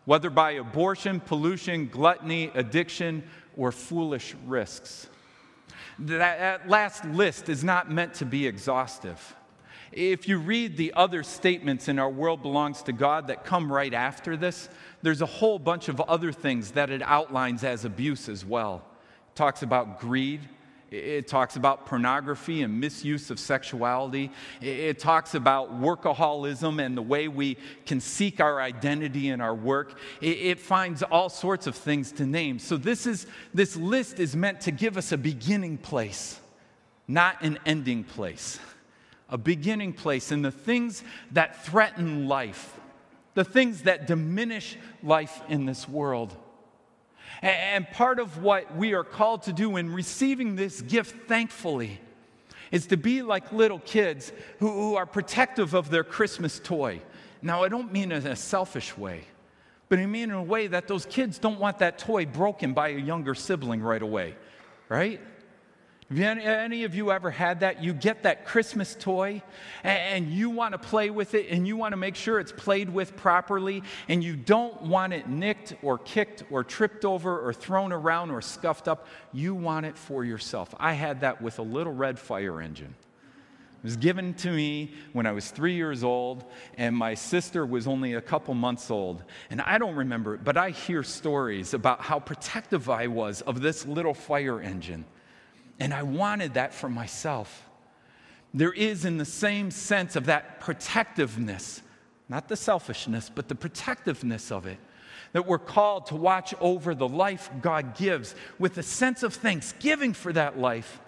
whether 0.05 0.29
by 0.29 0.51
abortion, 0.51 1.19
pollution, 1.19 1.87
gluttony, 1.87 2.51
addiction, 2.55 3.23
or 3.55 3.71
foolish 3.71 4.35
risks. 4.45 5.07
That, 5.99 6.67
last 6.67 7.05
list 7.05 7.47
is 7.47 7.63
not 7.63 7.91
meant 7.91 8.15
to 8.15 8.25
be 8.25 8.47
exhaustive. 8.47 9.35
If 9.91 10.27
you 10.27 10.39
read 10.39 10.77
the 10.77 10.93
other 10.95 11.21
statements 11.21 11.87
in 11.87 11.99
Our 11.99 12.09
World 12.09 12.41
Belongs 12.41 12.81
to 12.83 12.93
God 12.93 13.27
that 13.27 13.43
come 13.43 13.71
right 13.71 13.93
after 13.93 14.37
this, 14.37 14.69
there's 15.01 15.21
a 15.21 15.25
whole 15.25 15.59
bunch 15.59 15.89
of 15.89 15.99
other 16.01 16.31
things 16.31 16.71
that 16.71 16.89
it 16.89 17.01
outlines 17.01 17.63
as 17.63 17.85
abuse 17.85 18.29
as 18.29 18.45
well. 18.45 18.83
Talks 19.41 19.63
about 19.63 19.99
greed, 19.99 20.41
it 20.91 21.27
talks 21.27 21.55
about 21.55 21.87
pornography 21.87 22.61
and 22.61 22.79
misuse 22.79 23.31
of 23.31 23.39
sexuality. 23.39 24.29
It 24.61 24.99
talks 24.99 25.33
about 25.33 25.81
workaholism 25.81 26.79
and 26.79 26.95
the 26.95 27.01
way 27.01 27.27
we 27.27 27.57
can 27.87 27.99
seek 27.99 28.39
our 28.39 28.61
identity 28.61 29.29
in 29.29 29.41
our 29.41 29.55
work. 29.55 29.97
It 30.21 30.59
finds 30.59 31.01
all 31.01 31.27
sorts 31.27 31.65
of 31.65 31.75
things 31.75 32.11
to 32.11 32.27
name. 32.27 32.59
So 32.59 32.77
this 32.77 33.07
is 33.07 33.25
this 33.51 33.75
list 33.75 34.19
is 34.19 34.35
meant 34.35 34.61
to 34.61 34.71
give 34.71 34.95
us 34.95 35.11
a 35.11 35.17
beginning 35.17 35.79
place, 35.79 36.39
not 37.07 37.41
an 37.41 37.57
ending 37.65 38.03
place 38.03 38.59
a 39.27 39.39
beginning 39.39 39.93
place 39.93 40.31
in 40.31 40.43
the 40.43 40.51
things 40.51 41.03
that 41.31 41.65
threaten 41.65 42.27
life, 42.27 42.79
the 43.33 43.43
things 43.43 43.81
that 43.83 44.05
diminish 44.05 44.77
life 45.01 45.41
in 45.49 45.65
this 45.65 45.89
world. 45.89 46.37
And 47.41 47.89
part 47.89 48.19
of 48.19 48.43
what 48.43 48.75
we 48.75 48.93
are 48.93 49.03
called 49.03 49.43
to 49.43 49.53
do 49.53 49.77
in 49.77 49.91
receiving 49.91 50.55
this 50.55 50.81
gift 50.81 51.27
thankfully 51.27 51.99
is 52.71 52.87
to 52.87 52.97
be 52.97 53.21
like 53.21 53.51
little 53.51 53.79
kids 53.79 54.31
who, 54.59 54.95
are 54.95 55.05
protective 55.05 55.73
of 55.73 55.89
their 55.89 56.03
Christmas 56.03 56.59
toy. 56.59 57.01
Now, 57.41 57.63
I 57.63 57.69
don't 57.69 57.91
mean 57.91 58.11
in 58.11 58.27
a 58.27 58.35
selfish 58.35 58.97
way, 58.97 59.25
but 59.89 59.99
I 59.99 60.05
mean 60.05 60.29
in 60.29 60.35
a 60.35 60.43
way 60.43 60.67
that 60.67 60.87
those 60.87 61.05
kids 61.05 61.39
don't 61.39 61.59
want 61.59 61.79
that 61.79 61.97
toy 61.97 62.25
broken 62.25 62.73
by 62.73 62.89
a 62.89 62.97
younger 62.97 63.33
sibling 63.33 63.81
right 63.81 64.01
away, 64.01 64.35
right? 64.87 65.19
Have 66.13 66.39
any, 66.39 66.83
of 66.83 66.93
you 66.93 67.09
ever 67.09 67.31
had 67.31 67.61
that? 67.61 67.81
You 67.81 67.93
get 67.93 68.23
that 68.23 68.45
Christmas 68.45 68.97
toy 68.99 69.41
and 69.83 70.27
you 70.29 70.49
want 70.49 70.73
to 70.73 70.77
play 70.77 71.09
with 71.09 71.35
it 71.35 71.49
and 71.49 71.65
you 71.65 71.77
want 71.77 71.93
to 71.93 71.97
make 71.97 72.15
sure 72.15 72.37
it's 72.37 72.51
played 72.51 72.89
with 72.89 73.15
properly 73.15 73.81
and 74.09 74.21
you 74.21 74.35
don't 74.35 74.81
want 74.81 75.13
it 75.13 75.29
nicked 75.29 75.75
or 75.81 75.97
kicked 75.97 76.43
or 76.51 76.65
tripped 76.65 77.05
over 77.05 77.39
or 77.39 77.53
thrown 77.53 77.93
around 77.93 78.29
or 78.29 78.41
scuffed 78.41 78.89
up. 78.89 79.07
You 79.31 79.55
want 79.55 79.85
it 79.85 79.97
for 79.97 80.25
yourself. 80.25 80.75
I 80.77 80.93
had 80.93 81.21
that 81.21 81.41
with 81.41 81.59
a 81.59 81.63
little 81.63 81.93
red 81.93 82.19
fire 82.19 82.61
engine. 82.61 82.93
It 83.81 83.85
was 83.85 83.95
given 83.95 84.33
to 84.35 84.51
me 84.51 84.93
when 85.13 85.25
I 85.25 85.31
was 85.31 85.49
three 85.49 85.73
years 85.73 86.03
old, 86.03 86.43
and 86.77 86.95
my 86.95 87.15
sister 87.15 87.65
was 87.65 87.87
only 87.87 88.13
a 88.13 88.21
couple 88.21 88.53
months 88.53 88.91
old. 88.91 89.23
And 89.49 89.59
I 89.59 89.79
don't 89.79 89.95
remember 89.95 90.35
it, 90.35 90.43
but 90.43 90.55
I 90.55 90.69
hear 90.69 91.01
stories 91.01 91.73
about 91.73 92.01
how 92.01 92.19
protective 92.19 92.89
I 92.91 93.07
was 93.07 93.41
of 93.41 93.61
this 93.61 93.85
little 93.87 94.13
fire 94.13 94.61
engine. 94.61 95.05
And 95.81 95.95
I 95.95 96.03
wanted 96.03 96.53
that 96.53 96.75
for 96.75 96.87
myself. 96.87 97.67
There 98.53 98.71
is, 98.71 99.03
in 99.03 99.17
the 99.17 99.25
same 99.25 99.71
sense 99.71 100.15
of 100.15 100.27
that 100.27 100.59
protectiveness, 100.59 101.81
not 102.29 102.47
the 102.47 102.55
selfishness, 102.55 103.31
but 103.33 103.47
the 103.47 103.55
protectiveness 103.55 104.51
of 104.51 104.67
it, 104.67 104.77
that 105.33 105.47
we're 105.47 105.57
called 105.57 106.05
to 106.07 106.15
watch 106.15 106.53
over 106.61 106.93
the 106.93 107.07
life 107.07 107.49
God 107.63 107.95
gives 107.95 108.35
with 108.59 108.77
a 108.77 108.83
sense 108.83 109.23
of 109.23 109.33
thanksgiving 109.33 110.13
for 110.13 110.31
that 110.33 110.59
life, 110.59 111.01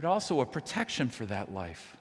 but 0.00 0.06
also 0.06 0.40
a 0.40 0.46
protection 0.46 1.08
for 1.08 1.26
that 1.26 1.52
life. 1.52 1.96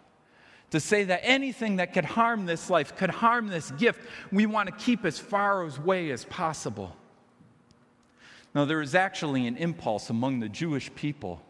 To 0.69 0.79
say 0.79 1.03
that 1.05 1.21
anything 1.23 1.77
that 1.77 1.91
could 1.91 2.05
harm 2.05 2.45
this 2.45 2.69
life, 2.69 2.95
could 2.95 3.09
harm 3.09 3.47
this 3.47 3.71
gift, 3.71 3.99
we 4.31 4.45
want 4.45 4.69
to 4.69 4.75
keep 4.75 5.05
as 5.05 5.17
far 5.17 5.63
away 5.63 6.11
as 6.11 6.23
possible. 6.25 6.95
Now, 8.53 8.65
there 8.65 8.81
is 8.81 8.93
actually 8.93 9.47
an 9.47 9.57
impulse 9.57 10.11
among 10.11 10.39
the 10.39 10.49
Jewish 10.49 10.93
people 10.93 11.41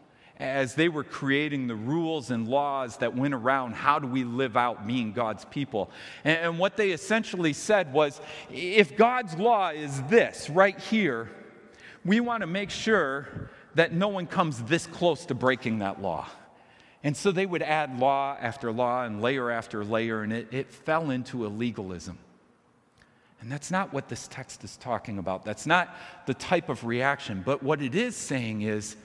as 0.42 0.74
they 0.74 0.88
were 0.88 1.04
creating 1.04 1.68
the 1.68 1.74
rules 1.76 2.32
and 2.32 2.48
laws 2.48 2.96
that 2.96 3.14
went 3.14 3.32
around 3.32 3.74
how 3.74 4.00
do 4.00 4.08
we 4.08 4.24
live 4.24 4.56
out 4.56 4.88
being 4.88 5.12
God's 5.12 5.44
people. 5.44 5.88
And, 6.24 6.58
what 6.58 6.76
they 6.76 6.90
essentially 6.90 7.52
said 7.52 7.92
was 7.92 8.20
if 8.50 8.96
God's 8.96 9.36
law 9.36 9.70
is 9.70 10.02
this 10.02 10.50
right 10.50 10.78
here, 10.78 11.30
we 12.04 12.18
want 12.18 12.40
to 12.40 12.48
make 12.48 12.70
sure 12.70 13.50
that 13.74 13.92
no 13.92 14.08
one 14.08 14.26
comes 14.26 14.60
this 14.64 14.86
close 14.86 15.26
to 15.26 15.34
breaking 15.34 15.78
that 15.78 16.02
law. 16.02 16.28
And 17.04 17.16
so 17.16 17.30
they 17.30 17.46
would 17.46 17.62
add 17.62 17.98
law 17.98 18.36
after 18.40 18.72
law 18.72 19.04
and 19.04 19.22
layer 19.22 19.48
after 19.48 19.84
layer, 19.84 20.22
and 20.22 20.32
it, 20.32 20.48
it 20.52 20.70
fell 20.72 21.10
into 21.10 21.46
a 21.46 21.48
legalism. 21.48 22.18
And 23.40 23.50
that's 23.50 23.70
not 23.70 23.92
what 23.92 24.08
this 24.08 24.26
text 24.28 24.64
is 24.64 24.76
talking 24.76 25.18
about. 25.18 25.44
That's 25.44 25.66
not 25.66 25.96
the 26.26 26.34
type 26.34 26.68
of 26.68 26.84
reaction. 26.84 27.42
But 27.44 27.62
what 27.62 27.80
it 27.80 27.94
is 27.94 28.16
saying 28.16 28.62
is, 28.62 28.96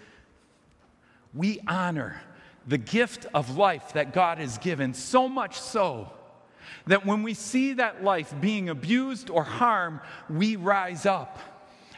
we 1.37 1.59
honor 1.67 2.21
the 2.67 2.77
gift 2.77 3.25
of 3.33 3.57
life 3.57 3.93
that 3.93 4.13
God 4.13 4.39
has 4.39 4.57
given, 4.57 4.93
so 4.93 5.29
much 5.29 5.59
so 5.59 6.11
that 6.87 7.05
when 7.05 7.23
we 7.23 7.33
see 7.33 7.73
that 7.73 8.03
life 8.03 8.33
being 8.41 8.69
abused 8.69 9.29
or 9.29 9.43
harmed, 9.43 9.99
we 10.29 10.55
rise 10.55 11.05
up 11.05 11.39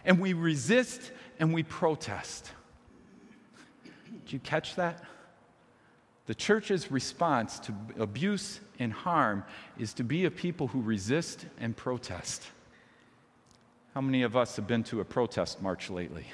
and 0.05 0.19
we 0.19 0.33
resist 0.33 1.11
and 1.39 1.53
we 1.53 1.63
protest. 1.63 2.51
Did 4.25 4.33
you 4.33 4.39
catch 4.39 4.75
that? 4.75 5.03
The 6.27 6.35
church's 6.35 6.91
response 6.91 7.57
to 7.61 7.73
abuse 7.97 8.59
and 8.77 8.93
harm 8.93 9.43
is 9.79 9.93
to 9.93 10.03
be 10.03 10.25
a 10.25 10.31
people 10.31 10.67
who 10.67 10.81
resist 10.81 11.45
and 11.59 11.75
protest. 11.75 12.43
How 13.95 14.01
many 14.01 14.21
of 14.21 14.37
us 14.37 14.55
have 14.55 14.67
been 14.67 14.83
to 14.85 15.01
a 15.01 15.05
protest 15.05 15.61
march 15.61 15.89
lately? 15.89 16.25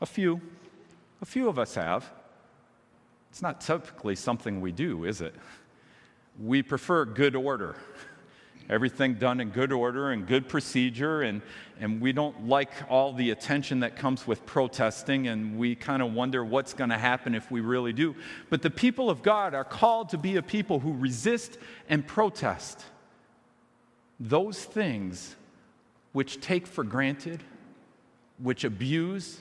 A 0.00 0.06
few. 0.06 0.40
A 1.22 1.24
few 1.24 1.48
of 1.48 1.58
us 1.58 1.76
have. 1.76 2.10
It's 3.30 3.40
not 3.40 3.60
typically 3.60 4.16
something 4.16 4.60
we 4.60 4.72
do, 4.72 5.04
is 5.04 5.20
it? 5.20 5.34
We 6.42 6.62
prefer 6.62 7.04
good 7.04 7.36
order. 7.36 7.76
Everything 8.68 9.14
done 9.14 9.40
in 9.40 9.50
good 9.50 9.72
order 9.72 10.10
and 10.10 10.26
good 10.26 10.48
procedure, 10.48 11.22
and, 11.22 11.42
and 11.80 12.00
we 12.00 12.12
don't 12.12 12.48
like 12.48 12.70
all 12.88 13.12
the 13.12 13.30
attention 13.30 13.80
that 13.80 13.96
comes 13.96 14.26
with 14.26 14.44
protesting, 14.46 15.28
and 15.28 15.56
we 15.56 15.74
kind 15.74 16.02
of 16.02 16.12
wonder 16.12 16.44
what's 16.44 16.74
going 16.74 16.90
to 16.90 16.98
happen 16.98 17.34
if 17.34 17.50
we 17.50 17.60
really 17.60 17.92
do. 17.92 18.14
But 18.50 18.62
the 18.62 18.70
people 18.70 19.08
of 19.08 19.22
God 19.22 19.54
are 19.54 19.64
called 19.64 20.10
to 20.10 20.18
be 20.18 20.36
a 20.36 20.42
people 20.42 20.80
who 20.80 20.92
resist 20.92 21.56
and 21.88 22.06
protest 22.06 22.84
those 24.18 24.64
things 24.64 25.34
which 26.12 26.40
take 26.40 26.66
for 26.66 26.84
granted, 26.84 27.42
which 28.38 28.64
abuse, 28.64 29.40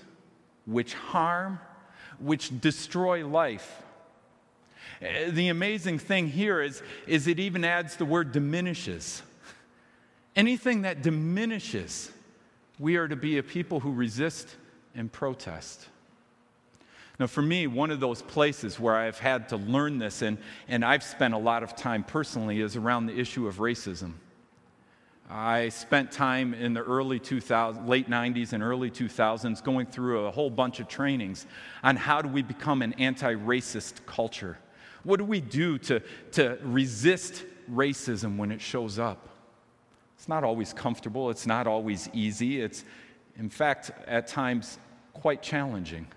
which 0.66 0.94
harm, 0.94 1.60
which 2.20 2.60
destroy 2.62 3.26
life. 3.26 3.82
Uh, 5.02 5.32
the 5.32 5.50
amazing 5.50 5.98
thing 6.00 6.28
here 6.28 6.62
is, 6.62 6.84
is 7.08 7.28
it 7.28 7.40
even 7.40 7.64
adds 7.66 7.96
the 7.96 8.06
word 8.06 8.32
diminishes. 8.32 9.24
Anything 10.36 10.84
that 10.84 11.02
diminishes, 11.02 12.12
we 12.80 12.96
are 12.96 13.08
to 13.08 13.16
be 13.16 13.38
a 13.38 13.44
people 13.44 13.80
who 13.80 13.92
resist 13.92 14.56
and 14.96 15.12
protest. 15.12 15.88
Now, 17.20 17.28
for 17.28 17.42
me, 17.42 17.68
one 17.68 17.92
of 17.92 18.00
those 18.00 18.22
places 18.22 18.80
where 18.80 18.96
I've 18.96 19.20
had 19.20 19.50
to 19.50 19.58
learn 19.58 20.00
this, 20.00 20.22
and, 20.22 20.38
and 20.68 20.84
I've 20.84 21.04
spent 21.04 21.34
a 21.34 21.38
lot 21.38 21.62
of 21.62 21.76
time 21.76 22.04
personally, 22.04 22.62
is 22.62 22.76
around 22.76 23.06
the 23.06 23.20
issue 23.20 23.48
of 23.48 23.58
racism. 23.58 24.14
I 25.34 25.70
spent 25.70 26.12
time 26.12 26.54
in 26.54 26.74
the 26.74 26.82
early 26.82 27.18
2000s, 27.18 27.88
late 27.88 28.10
90s 28.10 28.52
and 28.52 28.62
early 28.62 28.92
2000s 28.92 29.64
going 29.64 29.86
through 29.86 30.26
a 30.26 30.32
whole 30.32 30.50
bunch 30.50 30.82
of 30.82 30.90
trainings 30.90 31.46
on 31.84 31.96
how 31.96 32.22
do 32.22 32.28
we 32.28 32.42
become 32.42 32.82
an 32.82 32.92
anti 32.94 33.34
racist 33.34 34.06
culture. 34.06 34.58
What 35.04 35.20
do 35.20 35.24
we 35.24 35.40
do 35.40 35.78
to, 35.78 36.02
to 36.34 36.58
resist 36.64 37.46
racism 37.72 38.36
when 38.36 38.52
it 38.52 38.60
shows 38.60 39.00
up? 39.00 39.30
It's 40.18 40.28
not 40.28 40.44
always 40.44 40.74
comfortable, 40.74 41.30
it's 41.30 41.48
not 41.48 41.66
always 41.66 42.10
easy. 42.12 42.60
It's, 42.60 42.84
in 43.38 43.50
fact, 43.50 43.92
at 44.08 44.28
times 44.28 44.80
quite 45.14 45.42
challenging. 45.42 46.08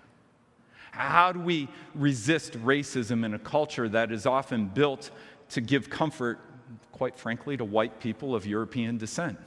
How 0.91 1.31
do 1.31 1.39
we 1.39 1.69
resist 1.93 2.53
racism 2.65 3.23
in 3.23 3.33
a 3.33 3.39
culture 3.39 3.87
that 3.87 4.11
is 4.11 4.25
often 4.25 4.67
built 4.67 5.09
to 5.51 5.61
give 5.61 5.89
comfort, 5.89 6.39
quite 6.95 7.17
frankly, 7.17 7.57
to 7.57 7.65
white 7.65 7.99
people 7.99 8.33
of 8.33 8.45
European 8.45 8.97
descent? 8.97 9.37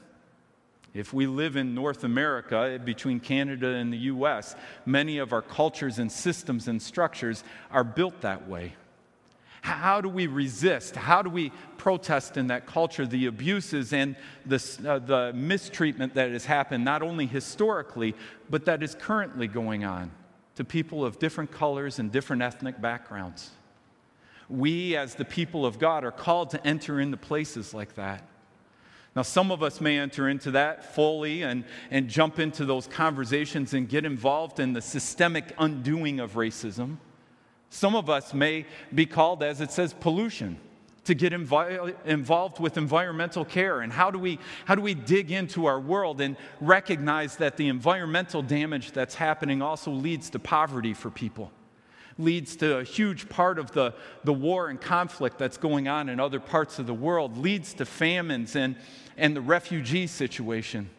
If 0.93 1.15
we 1.15 1.27
live 1.27 1.57
in 1.57 1.75
North 1.75 2.05
America, 2.05 2.79
between 2.85 3.21
Canada 3.21 3.69
and 3.69 3.91
the 3.91 3.99
US, 4.13 4.55
many 4.85 5.17
of 5.17 5.33
our 5.33 5.41
cultures 5.41 5.99
and 5.99 6.13
systems 6.13 6.69
and 6.69 6.81
structures 6.81 7.45
are 7.71 7.85
built 7.85 8.21
that 8.21 8.47
way. 8.47 8.75
How 9.63 10.03
do 10.03 10.11
we 10.11 10.27
resist? 10.27 10.95
How 10.95 11.23
do 11.23 11.31
we 11.31 11.53
protest 11.79 12.37
in 12.37 12.49
that 12.49 12.67
culture 12.67 13.07
the 13.07 13.27
abuses 13.27 13.95
and 13.95 14.15
the, 14.45 14.63
uh, 14.87 14.99
the 14.99 15.33
mistreatment 15.35 16.15
that 16.15 16.31
has 16.31 16.45
happened, 16.45 16.85
not 16.85 17.03
only 17.03 17.27
historically, 17.27 18.15
but 18.51 18.67
that 18.67 18.83
is 18.83 18.95
currently 18.95 19.47
going 19.47 19.85
on 19.85 20.11
to 20.57 20.65
people 20.65 21.03
of 21.03 21.19
different 21.19 21.51
colors 21.51 21.99
and 21.99 22.13
different 22.13 22.43
ethnic 22.43 22.79
backgrounds? 22.81 23.53
We, 24.49 24.97
as 24.97 25.15
the 25.15 25.25
people 25.25 25.67
of 25.67 25.79
God, 25.79 26.05
are 26.05 26.11
called 26.11 26.51
to 26.51 26.67
enter 26.67 27.01
into 27.01 27.17
places 27.17 27.75
like 27.75 27.95
that. 27.97 28.25
Now, 29.15 29.23
some 29.23 29.51
of 29.51 29.63
us 29.63 29.81
may 29.81 29.99
enter 29.99 30.29
into 30.29 30.53
that 30.53 30.95
fully 30.95 31.43
and, 31.43 31.65
and 31.91 32.09
jump 32.09 32.39
into 32.39 32.65
those 32.65 32.87
conversations 32.87 33.75
and 33.75 33.89
get 33.89 34.05
involved 34.05 34.61
in 34.61 34.73
the 34.73 34.81
systemic 34.81 35.53
undoing 35.59 36.21
of 36.21 36.35
racism. 36.35 36.99
Some 37.71 37.97
of 37.97 38.09
us 38.09 38.33
may 38.33 38.65
be 38.95 39.07
called, 39.07 39.43
as 39.43 39.61
it 39.61 39.71
says, 39.71 39.93
pollution, 39.93 40.59
to 41.05 41.15
get 41.15 41.33
invi- 41.33 41.95
involved 42.05 42.61
with 42.61 42.77
environmental 42.77 43.45
care. 43.45 43.81
And 43.81 43.93
how 43.93 44.11
do, 44.11 44.19
we, 44.19 44.39
how 44.67 44.75
do 44.75 44.83
we 44.83 44.95
dig 44.95 45.33
into 45.33 45.67
our 45.67 45.81
world 45.81 46.21
and 46.21 46.37
recognize 46.61 47.37
that 47.37 47.57
the 47.57 47.69
environmental 47.69 48.43
damage 48.43 48.93
that's 48.93 49.15
happening 49.15 49.63
also 49.63 49.91
leads 49.91 50.31
to 50.31 50.39
poverty 50.39 50.95
for 50.95 51.11
people? 51.11 51.51
Leads 52.19 52.57
to 52.57 52.79
a 52.79 52.85
huge 52.85 53.29
part 53.29 53.59
of 53.59 53.73
the, 53.73 53.95
the 54.25 54.33
war 54.33 54.69
and 54.69 54.81
conflict 54.81 55.39
that's 55.39 55.57
going 55.57 55.89
on 55.89 56.09
in 56.09 56.19
other 56.19 56.41
parts 56.41 56.79
of 56.79 56.87
the 56.87 56.95
world, 56.95 57.39
leads 57.39 57.75
to 57.75 57.85
famines 57.85 58.57
and, 58.57 58.77
and 59.17 59.35
the 59.37 59.41
refugee 59.41 60.07
situation. 60.07 60.91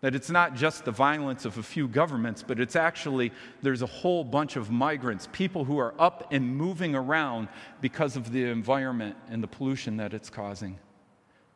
That 0.00 0.14
it's 0.14 0.30
not 0.30 0.54
just 0.54 0.84
the 0.84 0.90
violence 0.90 1.44
of 1.44 1.58
a 1.58 1.62
few 1.62 1.88
governments, 1.88 2.44
but 2.46 2.60
it's 2.60 2.76
actually 2.76 3.32
there's 3.62 3.82
a 3.82 3.86
whole 3.86 4.24
bunch 4.24 4.56
of 4.56 4.70
migrants, 4.70 5.28
people 5.32 5.64
who 5.64 5.78
are 5.78 5.94
up 5.98 6.28
and 6.32 6.56
moving 6.56 6.94
around 6.94 7.48
because 7.80 8.16
of 8.16 8.32
the 8.32 8.44
environment 8.44 9.16
and 9.28 9.42
the 9.42 9.48
pollution 9.48 9.96
that 9.98 10.14
it's 10.14 10.30
causing. 10.30 10.78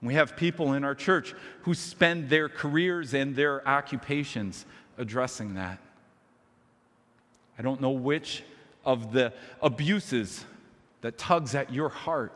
We 0.03 0.15
have 0.15 0.37
people 0.37 0.73
in 0.73 0.85
our 0.85 0.95
church 0.95 1.35
who 1.63 1.75
spend 1.75 2.31
their 2.31 2.49
careers 2.49 3.13
and 3.13 3.37
their 3.37 3.67
occupations 3.69 4.65
addressing 4.97 5.55
that. 5.55 5.79
I 7.61 7.63
don't 7.63 7.83
know 7.83 7.91
which 7.91 8.43
of 8.87 9.13
the 9.13 9.35
abuses 9.61 10.47
that 11.03 11.19
tugs 11.19 11.55
at 11.55 11.71
your 11.71 11.91
heart. 11.91 12.33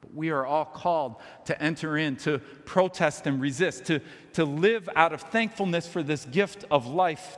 But 0.00 0.12
we 0.16 0.30
are 0.30 0.44
all 0.44 0.64
called 0.64 1.14
to 1.44 1.62
enter 1.62 1.96
in, 1.96 2.16
to 2.16 2.40
protest 2.64 3.28
and 3.28 3.40
resist, 3.40 3.84
to, 3.84 4.00
to 4.32 4.44
live 4.44 4.88
out 4.96 5.12
of 5.12 5.20
thankfulness 5.20 5.86
for 5.86 6.02
this 6.02 6.24
gift 6.24 6.64
of 6.72 6.88
life 6.88 7.36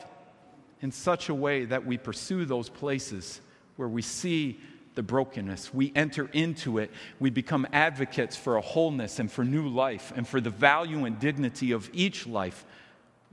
in 0.81 0.91
such 0.91 1.29
a 1.29 1.35
way 1.35 1.67
that 1.67 1.85
we 1.85 1.99
pursue 1.99 2.47
those 2.47 2.71
places 2.71 3.43
where 3.77 3.87
we 3.87 4.01
see 4.01 4.59
the 4.95 5.03
brokenness. 5.03 5.75
We 5.75 5.93
enter 5.95 6.31
into 6.33 6.79
it. 6.79 6.91
We 7.21 7.29
become 7.29 7.67
advocates 7.71 8.35
for 8.35 8.57
a 8.57 8.63
wholeness 8.63 9.19
and 9.19 9.31
for 9.31 9.45
new 9.45 9.69
life 9.69 10.11
and 10.17 10.27
for 10.27 10.41
the 10.41 10.49
value 10.49 11.05
and 11.05 11.21
dignity 11.21 11.73
of 11.73 11.91
each 11.93 12.27
life, 12.27 12.65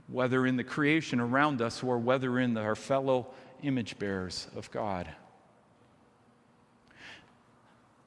whether 0.08 0.46
in 0.46 0.56
the 0.56 0.64
creation 0.64 1.20
around 1.20 1.62
us 1.62 1.82
or 1.82 1.96
whether 1.96 2.38
in 2.38 2.54
our 2.58 2.76
fellow 2.76 3.28
image 3.62 3.98
bearers 3.98 4.48
of 4.56 4.70
God. 4.70 5.08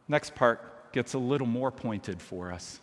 Next 0.07 0.35
part 0.35 0.91
gets 0.93 1.13
a 1.13 1.17
little 1.17 1.47
more 1.47 1.71
pointed 1.71 2.21
for 2.21 2.51
us. 2.51 2.79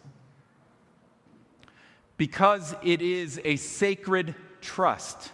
Because 2.17 2.75
it 2.83 3.01
is 3.01 3.41
a 3.45 3.57
sacred 3.57 4.35
trust, 4.61 5.31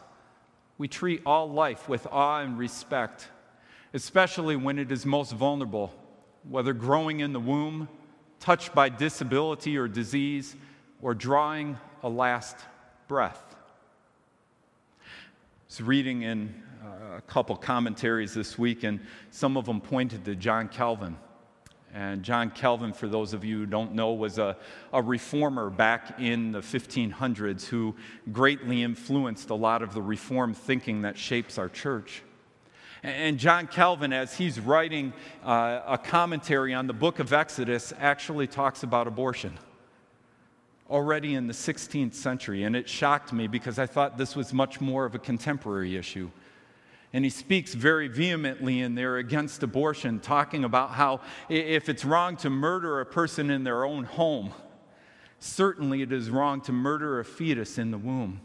we 0.79 0.89
treat 0.89 1.23
all 1.27 1.51
life 1.51 1.89
with 1.89 2.07
awe 2.11 2.41
and 2.41 2.57
respect, 2.57 3.29
especially 3.93 4.57
when 4.57 4.79
it 4.79 4.93
is 4.93 5.05
most 5.05 5.33
vulnerable, 5.33 5.93
whether 6.49 6.73
growing 6.73 7.21
in 7.21 7.33
the 7.33 7.41
womb, 7.41 7.89
touched 8.39 8.75
by 8.75 8.89
disability 8.89 9.77
or 9.77 9.89
disease, 9.89 10.57
or 11.03 11.15
drawing 11.15 11.77
a 12.03 12.09
last 12.09 12.57
breath. 13.09 13.57
I 15.01 15.05
was 15.69 15.83
reading 15.83 16.23
in 16.23 16.63
a 17.17 17.21
couple 17.23 17.57
commentaries 17.57 18.35
this 18.35 18.59
week, 18.59 18.85
and 18.85 19.01
some 19.31 19.57
of 19.57 19.67
them 19.67 19.81
pointed 19.81 20.25
to 20.25 20.37
John 20.37 20.69
Calvin. 20.69 21.17
And 21.95 22.23
John 22.23 22.51
Calvin, 22.51 22.93
for 22.93 23.09
those 23.09 23.33
of 23.33 23.45
you 23.45 23.59
who 23.59 23.67
don't 23.67 23.95
know, 23.95 24.13
was 24.13 24.39
a, 24.39 24.57
a 24.93 25.03
reformer 25.03 25.71
back 25.71 26.21
in 26.21 26.53
the 26.53 26.61
1500s 26.61 27.67
who 27.67 27.97
greatly 28.31 28.83
influenced 28.83 29.51
a 29.51 29.55
lot 29.55 29.83
of 29.83 29.95
the 29.95 30.03
reform 30.03 30.53
thinking 30.53 31.03
that 31.03 31.17
shapes 31.17 31.59
our 31.59 31.69
church. 31.69 32.23
And 33.03 33.39
John 33.39 33.69
Calvin, 33.69 34.13
as 34.13 34.37
he's 34.37 34.61
writing 34.61 35.13
uh, 35.45 35.81
a 35.87 35.99
commentary 35.99 36.75
on 36.75 36.87
the 36.87 36.93
book 36.93 37.21
of 37.21 37.33
Exodus, 37.33 37.93
actually 37.99 38.47
talks 38.47 38.83
about 38.83 39.07
abortion 39.07 39.57
already 40.91 41.35
in 41.35 41.47
the 41.47 41.53
16th 41.53 42.15
century. 42.15 42.65
And 42.65 42.75
it 42.75 42.89
shocked 42.89 43.33
me 43.33 43.47
because 43.47 43.79
I 43.79 43.87
thought 43.87 44.19
this 44.19 44.35
was 44.35 44.53
much 44.53 44.81
more 44.81 45.05
of 45.05 45.15
a 45.15 45.19
contemporary 45.19 45.97
issue. 45.97 46.31
And 47.13 47.25
he 47.25 47.31
speaks 47.31 47.73
very 47.73 48.07
vehemently 48.09 48.81
in 48.81 48.95
there 48.95 49.17
against 49.17 49.63
abortion, 49.63 50.21
talking 50.21 50.65
about 50.65 50.91
how 50.91 51.21
if 51.49 51.89
it's 51.89 52.05
wrong 52.05 52.37
to 52.39 52.51
murder 52.51 53.01
a 53.01 53.07
person 53.07 53.51
in 53.51 53.65
their 53.65 53.85
own 53.85 54.05
home, 54.05 54.53
certainly 55.39 56.03
it 56.03 56.13
is 56.13 56.29
wrong 56.29 56.61
to 56.63 56.73
murder 56.73 57.19
a 57.21 57.25
fetus 57.25 57.79
in 57.79 57.91
the 57.91 57.99
womb. 57.99 58.41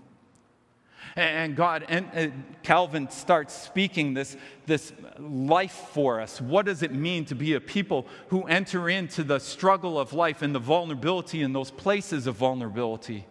And 1.16 1.56
God, 1.56 1.86
and 1.90 2.46
Calvin 2.64 3.10
starts 3.10 3.54
speaking 3.54 4.14
this, 4.14 4.38
this 4.66 4.94
life 5.20 5.90
for 5.92 6.22
us. 6.22 6.40
What 6.40 6.66
does 6.66 6.82
it 6.82 6.94
mean 6.94 7.26
to 7.26 7.36
be 7.36 7.54
a 7.54 7.60
people 7.60 8.08
who 8.30 8.44
enter 8.44 8.90
into 8.90 9.24
the 9.24 9.40
struggle 9.40 10.00
of 10.00 10.14
life 10.14 10.42
and 10.42 10.56
the 10.56 10.60
vulnerability 10.60 11.42
in 11.42 11.54
those 11.54 11.70
places 11.70 12.26
of 12.26 12.36
vulnerability? 12.36 13.26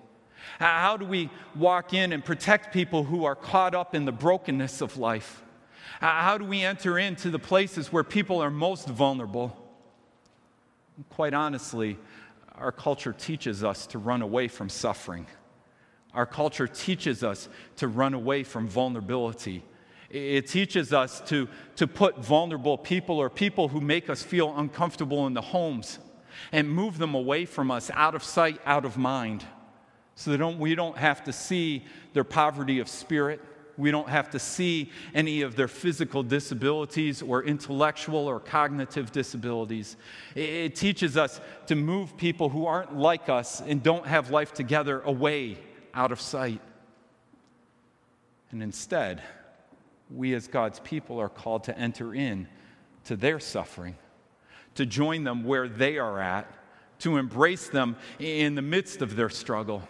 How 0.59 0.97
do 0.97 1.05
we 1.05 1.31
walk 1.55 1.95
in 1.95 2.13
and 2.13 2.25
protect 2.25 2.73
people 2.73 3.05
who 3.05 3.25
are 3.25 3.35
caught 3.35 3.75
up 3.75 3.95
in 3.95 4.05
the 4.05 4.13
brokenness 4.13 4.81
of 4.81 4.97
life? 4.97 5.43
How 6.01 6.39
do 6.39 6.45
we 6.45 6.63
enter 6.63 6.99
into 6.99 7.31
the 7.31 7.39
places 7.39 7.93
where 7.93 8.05
people 8.05 8.43
are 8.43 8.51
most 8.51 8.89
vulnerable? 8.89 9.57
Quite 11.11 11.35
honestly, 11.35 11.97
our 12.57 12.73
culture 12.73 13.13
teaches 13.13 13.63
us 13.65 13.87
to 13.89 13.99
run 13.99 14.23
away 14.23 14.49
from 14.49 14.69
suffering. 14.69 15.27
Our 16.13 16.27
culture 16.27 16.67
teaches 16.67 17.23
us 17.23 17.49
to 17.77 17.89
run 17.89 18.15
away 18.15 18.43
from 18.43 18.69
vulnerability. 18.69 19.63
It 20.11 20.47
teaches 20.47 20.93
us 20.93 21.23
to, 21.23 21.49
to 21.77 21.87
put 21.87 22.19
vulnerable 22.19 22.77
people 22.77 23.19
or 23.19 23.31
people 23.31 23.69
who 23.69 23.81
make 23.81 24.11
us 24.11 24.23
feel 24.23 24.55
uncomfortable 24.59 25.27
in 25.27 25.33
the 25.33 25.41
homes 25.41 25.99
and 26.51 26.71
move 26.71 26.99
them 26.99 27.15
away 27.15 27.47
from 27.47 27.71
us, 27.71 27.91
out 27.95 28.15
of 28.15 28.23
sight, 28.23 28.61
out 28.67 28.85
of 28.85 28.99
mind 28.99 29.45
so 30.15 30.37
don't, 30.37 30.59
we 30.59 30.75
don't 30.75 30.97
have 30.97 31.25
to 31.25 31.33
see 31.33 31.85
their 32.13 32.25
poverty 32.25 32.79
of 32.81 32.89
spirit. 32.89 33.41
We 33.79 33.91
don't 33.91 34.09
have 34.09 34.31
to 34.31 34.39
see 34.39 34.91
any 35.15 35.43
of 35.43 35.57
their 35.57 35.69
physical 35.69 36.23
disabilities 36.23 37.23
or 37.23 37.43
intellectual 37.43 38.29
or 38.29 38.39
cognitive 38.39 39.13
disabilities. 39.13 39.97
It, 40.35 40.49
it 40.49 40.77
teaches 40.77 41.17
us 41.17 41.41
to 41.67 41.75
move 41.75 42.17
people 42.17 42.51
who 42.51 42.67
aren't 42.67 42.95
like 42.95 43.29
us 43.29 43.63
and 43.63 43.83
don't 43.83 44.07
have 44.07 44.31
life 44.31 44.53
together 44.53 45.01
away 45.01 45.59
out 45.95 46.13
of 46.13 46.21
sight. 46.21 46.61
And 48.51 48.63
instead, 48.63 49.23
we 50.11 50.35
as 50.35 50.47
God's 50.47 50.81
people 50.81 51.19
are 51.19 51.31
called 51.31 51.65
to 51.65 51.79
enter 51.79 52.15
in 52.15 52.47
to 53.05 53.17
their 53.17 53.41
suffering, 53.41 53.97
to 54.75 54.85
join 54.85 55.25
them 55.25 55.45
where 55.45 55.69
they 55.69 55.97
are 55.97 56.21
at, 56.21 56.47
to 56.99 57.17
embrace 57.17 57.69
them 57.69 57.97
in 58.19 58.55
the 58.55 58.63
midst 58.63 59.01
of 59.01 59.17
their 59.17 59.31
struggle 59.31 59.83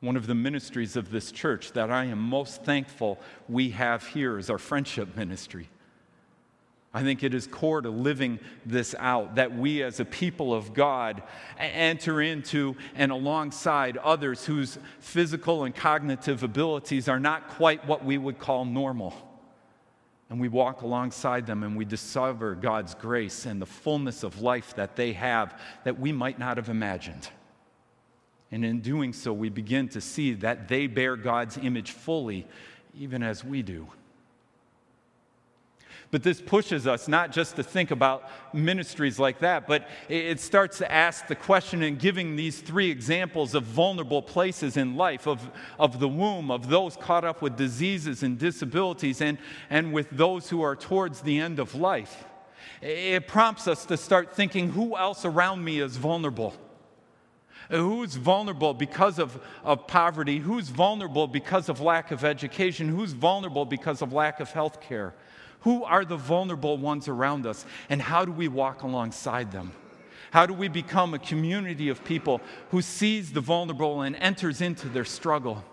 one 0.00 0.16
of 0.16 0.26
the 0.26 0.34
ministries 0.34 0.96
of 0.96 1.10
this 1.10 1.32
church 1.32 1.72
that 1.72 1.90
I 1.90 2.04
am 2.04 2.20
most 2.20 2.64
thankful 2.64 3.18
we 3.48 3.70
have 3.70 4.06
here 4.06 4.38
is 4.38 4.48
our 4.48 4.58
friendship 4.58 5.16
ministry. 5.16 5.68
I 6.94 7.02
think 7.02 7.22
it 7.22 7.34
is 7.34 7.46
core 7.46 7.82
to 7.82 7.90
living 7.90 8.38
this 8.64 8.94
out 8.98 9.34
that 9.34 9.54
we 9.54 9.82
as 9.82 10.00
a 10.00 10.04
people 10.04 10.54
of 10.54 10.72
God 10.72 11.22
enter 11.58 12.22
into 12.22 12.76
and 12.94 13.12
alongside 13.12 13.98
others 13.98 14.46
whose 14.46 14.78
physical 15.00 15.64
and 15.64 15.74
cognitive 15.74 16.42
abilities 16.42 17.08
are 17.08 17.20
not 17.20 17.48
quite 17.50 17.86
what 17.86 18.04
we 18.04 18.16
would 18.16 18.38
call 18.38 18.64
normal. 18.64 19.14
And 20.30 20.40
we 20.40 20.48
walk 20.48 20.82
alongside 20.82 21.46
them 21.46 21.62
and 21.62 21.76
we 21.76 21.84
discover 21.84 22.54
God's 22.54 22.94
grace 22.94 23.46
and 23.46 23.60
the 23.60 23.66
fullness 23.66 24.22
of 24.22 24.40
life 24.40 24.74
that 24.76 24.96
they 24.96 25.12
have 25.12 25.60
that 25.84 25.98
we 25.98 26.12
might 26.12 26.38
not 26.38 26.56
have 26.56 26.68
imagined. 26.68 27.28
And 28.50 28.64
in 28.64 28.80
doing 28.80 29.12
so, 29.12 29.32
we 29.32 29.50
begin 29.50 29.88
to 29.90 30.00
see 30.00 30.32
that 30.34 30.68
they 30.68 30.86
bear 30.86 31.16
God's 31.16 31.58
image 31.58 31.90
fully, 31.90 32.46
even 32.94 33.22
as 33.22 33.44
we 33.44 33.62
do. 33.62 33.88
But 36.10 36.22
this 36.22 36.40
pushes 36.40 36.86
us 36.86 37.06
not 37.06 37.32
just 37.32 37.56
to 37.56 37.62
think 37.62 37.90
about 37.90 38.30
ministries 38.54 39.18
like 39.18 39.40
that, 39.40 39.66
but 39.66 39.86
it 40.08 40.40
starts 40.40 40.78
to 40.78 40.90
ask 40.90 41.26
the 41.26 41.34
question 41.34 41.82
in 41.82 41.96
giving 41.96 42.34
these 42.34 42.60
three 42.60 42.90
examples 42.90 43.54
of 43.54 43.64
vulnerable 43.64 44.22
places 44.22 44.78
in 44.78 44.96
life, 44.96 45.26
of, 45.26 45.46
of 45.78 46.00
the 46.00 46.08
womb, 46.08 46.50
of 46.50 46.70
those 46.70 46.96
caught 46.96 47.24
up 47.24 47.42
with 47.42 47.56
diseases 47.56 48.22
and 48.22 48.38
disabilities, 48.38 49.20
and, 49.20 49.36
and 49.68 49.92
with 49.92 50.08
those 50.10 50.48
who 50.48 50.62
are 50.62 50.74
towards 50.74 51.20
the 51.20 51.38
end 51.38 51.58
of 51.58 51.74
life. 51.74 52.24
It 52.80 53.28
prompts 53.28 53.68
us 53.68 53.84
to 53.86 53.98
start 53.98 54.34
thinking 54.34 54.70
who 54.70 54.96
else 54.96 55.26
around 55.26 55.62
me 55.62 55.80
is 55.80 55.98
vulnerable? 55.98 56.54
Who's 57.68 58.14
vulnerable 58.14 58.72
because 58.72 59.18
of, 59.18 59.38
of 59.62 59.86
poverty? 59.86 60.38
Who's 60.38 60.68
vulnerable 60.68 61.26
because 61.26 61.68
of 61.68 61.80
lack 61.80 62.10
of 62.10 62.24
education? 62.24 62.88
Who's 62.88 63.12
vulnerable 63.12 63.66
because 63.66 64.00
of 64.00 64.12
lack 64.12 64.40
of 64.40 64.50
health 64.50 64.80
care? 64.80 65.14
Who 65.60 65.84
are 65.84 66.04
the 66.04 66.16
vulnerable 66.16 66.78
ones 66.78 67.08
around 67.08 67.46
us? 67.46 67.66
And 67.90 68.00
how 68.00 68.24
do 68.24 68.32
we 68.32 68.48
walk 68.48 68.82
alongside 68.82 69.52
them? 69.52 69.72
How 70.30 70.46
do 70.46 70.54
we 70.54 70.68
become 70.68 71.14
a 71.14 71.18
community 71.18 71.88
of 71.88 72.04
people 72.04 72.40
who 72.70 72.82
sees 72.82 73.32
the 73.32 73.40
vulnerable 73.40 74.02
and 74.02 74.16
enters 74.16 74.60
into 74.60 74.88
their 74.88 75.04
struggle? 75.04 75.64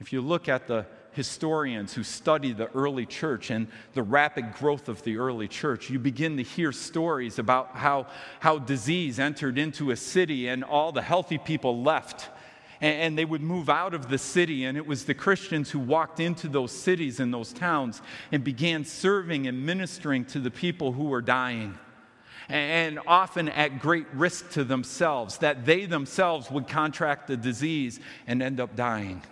If 0.00 0.12
you 0.12 0.20
look 0.22 0.48
at 0.48 0.66
the 0.66 0.86
historians 1.12 1.94
who 1.94 2.02
study 2.02 2.52
the 2.52 2.70
early 2.72 3.06
church 3.06 3.50
and 3.50 3.68
the 3.94 4.02
rapid 4.02 4.54
growth 4.54 4.88
of 4.88 5.02
the 5.02 5.16
early 5.18 5.48
church, 5.48 5.90
you 5.90 5.98
begin 5.98 6.36
to 6.36 6.42
hear 6.42 6.72
stories 6.72 7.38
about 7.38 7.76
how, 7.76 8.06
how 8.38 8.58
disease 8.58 9.18
entered 9.18 9.58
into 9.58 9.90
a 9.90 9.96
city 9.96 10.48
and 10.48 10.62
all 10.64 10.92
the 10.92 11.02
healthy 11.02 11.38
people 11.38 11.82
left. 11.82 12.28
And, 12.82 13.18
they 13.18 13.26
would 13.26 13.42
move 13.42 13.68
out 13.68 13.92
of 13.92 14.08
the 14.08 14.16
city, 14.16 14.64
and 14.64 14.78
it 14.78 14.86
was 14.86 15.04
the 15.04 15.12
Christians 15.12 15.70
who 15.70 15.78
walked 15.78 16.18
into 16.18 16.48
those 16.48 16.72
cities 16.72 17.20
and 17.20 17.34
those 17.34 17.52
towns 17.52 18.00
and 18.32 18.42
began 18.42 18.86
serving 18.86 19.46
and 19.46 19.66
ministering 19.66 20.24
to 20.26 20.38
the 20.40 20.50
people 20.50 20.92
who 20.92 21.04
were 21.04 21.20
dying 21.20 21.78
and 22.48 22.98
often 23.06 23.48
at 23.50 23.80
great 23.80 24.06
risk 24.12 24.50
to 24.52 24.64
themselves, 24.64 25.38
that 25.38 25.64
they 25.66 25.84
themselves 25.84 26.50
would 26.50 26.66
contract 26.66 27.28
the 27.28 27.36
disease 27.36 28.00
and 28.26 28.42
end 28.42 28.60
up 28.60 28.74
dying 28.74 29.22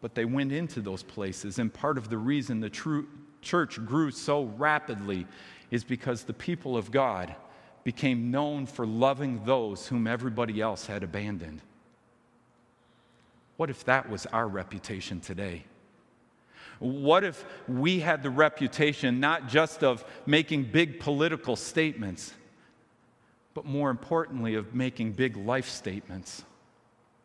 but 0.00 0.14
they 0.14 0.24
went 0.24 0.52
into 0.52 0.80
those 0.80 1.02
places. 1.02 1.58
And 1.58 1.72
part 1.72 1.98
of 1.98 2.08
the 2.08 2.18
reason 2.18 2.60
the 2.60 2.70
true 2.70 3.06
church 3.42 3.84
grew 3.84 4.10
so 4.10 4.44
rapidly 4.44 5.26
is 5.70 5.84
because 5.84 6.24
the 6.24 6.32
people 6.32 6.76
of 6.76 6.90
God 6.90 7.34
became 7.84 8.30
known 8.30 8.66
for 8.66 8.86
loving 8.86 9.44
those 9.44 9.86
whom 9.86 10.06
everybody 10.06 10.60
else 10.60 10.86
had 10.86 11.02
abandoned. 11.02 11.62
What 13.56 13.70
if 13.70 13.84
that 13.84 14.08
was 14.08 14.26
our 14.26 14.48
reputation 14.48 15.20
today? 15.20 15.64
What 16.78 17.24
if 17.24 17.44
we 17.68 18.00
had 18.00 18.22
the 18.22 18.30
reputation 18.30 19.20
not 19.20 19.48
just 19.48 19.84
of 19.84 20.04
making 20.24 20.64
big 20.64 20.98
political 20.98 21.56
statements, 21.56 22.32
but 23.52 23.66
more 23.66 23.90
importantly, 23.90 24.54
of 24.54 24.74
making 24.74 25.12
big 25.12 25.36
life 25.36 25.68
statements? 25.68 26.42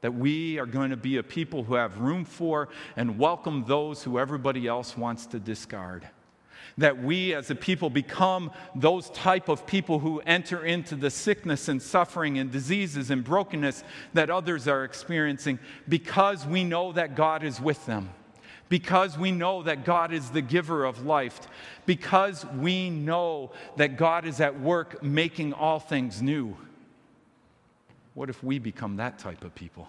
That 0.06 0.14
we 0.14 0.60
are 0.60 0.68
going 0.68 0.92
to 0.92 0.98
be 0.98 1.18
a 1.18 1.24
people 1.24 1.64
who 1.64 1.74
have 1.74 1.98
room 1.98 2.26
for 2.26 2.70
and 2.96 3.18
welcome 3.18 3.66
those 3.66 4.04
who 4.04 4.20
everybody 4.20 4.68
else 4.68 4.96
wants 4.96 5.26
to 5.26 5.40
discard. 5.40 6.08
That 6.78 7.02
we 7.02 7.34
as 7.34 7.50
a 7.50 7.56
people 7.56 7.90
become 7.90 8.52
those 8.76 9.10
type 9.10 9.50
of 9.50 9.66
people 9.66 9.98
who 9.98 10.20
enter 10.20 10.64
into 10.64 10.96
the 10.96 11.10
sickness 11.10 11.70
and 11.70 11.82
suffering 11.82 12.38
and 12.38 12.52
diseases 12.52 13.10
and 13.10 13.24
brokenness 13.24 13.84
that 14.14 14.30
others 14.30 14.68
are 14.68 14.84
experiencing 14.84 15.58
because 15.90 16.46
we 16.46 16.64
know 16.64 16.92
that 16.92 17.16
God 17.16 17.44
is 17.44 17.60
with 17.60 17.84
them. 17.88 18.12
Because 18.70 19.18
we 19.18 19.32
know 19.32 19.64
that 19.64 19.86
God 19.86 20.14
is 20.14 20.30
the 20.30 20.44
giver 20.44 20.86
of 20.86 21.04
life. 21.04 21.48
Because 21.88 22.46
we 22.46 22.92
know 22.92 23.54
that 23.78 23.98
God 23.98 24.28
is 24.28 24.40
at 24.40 24.60
work 24.60 25.02
making 25.02 25.54
all 25.54 25.80
things 25.80 26.22
new. 26.22 26.56
What 28.14 28.30
if 28.30 28.44
we 28.44 28.60
become 28.60 28.98
that 28.98 29.18
type 29.18 29.44
of 29.44 29.56
people? 29.56 29.88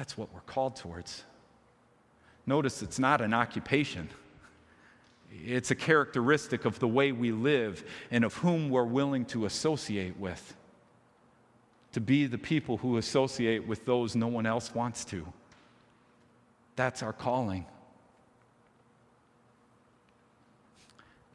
That's 0.00 0.16
what 0.16 0.32
we're 0.32 0.40
called 0.40 0.76
towards. 0.76 1.24
Notice 2.46 2.80
it's 2.80 2.98
not 2.98 3.20
an 3.20 3.34
occupation. 3.34 4.08
It's 5.44 5.70
a 5.70 5.74
characteristic 5.74 6.64
of 6.64 6.78
the 6.78 6.88
way 6.88 7.12
we 7.12 7.32
live 7.32 7.84
and 8.10 8.24
of 8.24 8.32
whom 8.36 8.70
we're 8.70 8.86
willing 8.86 9.26
to 9.26 9.44
associate 9.44 10.18
with. 10.18 10.56
To 11.92 12.00
be 12.00 12.24
the 12.24 12.38
people 12.38 12.78
who 12.78 12.96
associate 12.96 13.68
with 13.68 13.84
those 13.84 14.16
no 14.16 14.26
one 14.26 14.46
else 14.46 14.74
wants 14.74 15.04
to. 15.04 15.30
That's 16.76 17.02
our 17.02 17.12
calling. 17.12 17.66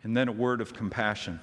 And 0.01 0.17
then 0.17 0.27
a 0.27 0.31
word 0.31 0.59
of 0.59 0.73
compassion. 0.73 1.39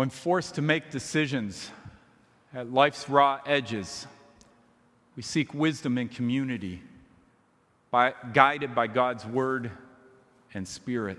When 0.00 0.08
forced 0.08 0.54
to 0.54 0.62
make 0.62 0.90
decisions 0.90 1.70
at 2.54 2.72
life's 2.72 3.10
raw 3.10 3.38
edges, 3.44 4.06
we 5.14 5.22
seek 5.22 5.52
wisdom 5.52 5.98
in 5.98 6.08
community, 6.08 6.80
by, 7.90 8.14
guided 8.32 8.74
by 8.74 8.86
God's 8.86 9.26
word 9.26 9.70
and 10.54 10.66
spirit. 10.66 11.18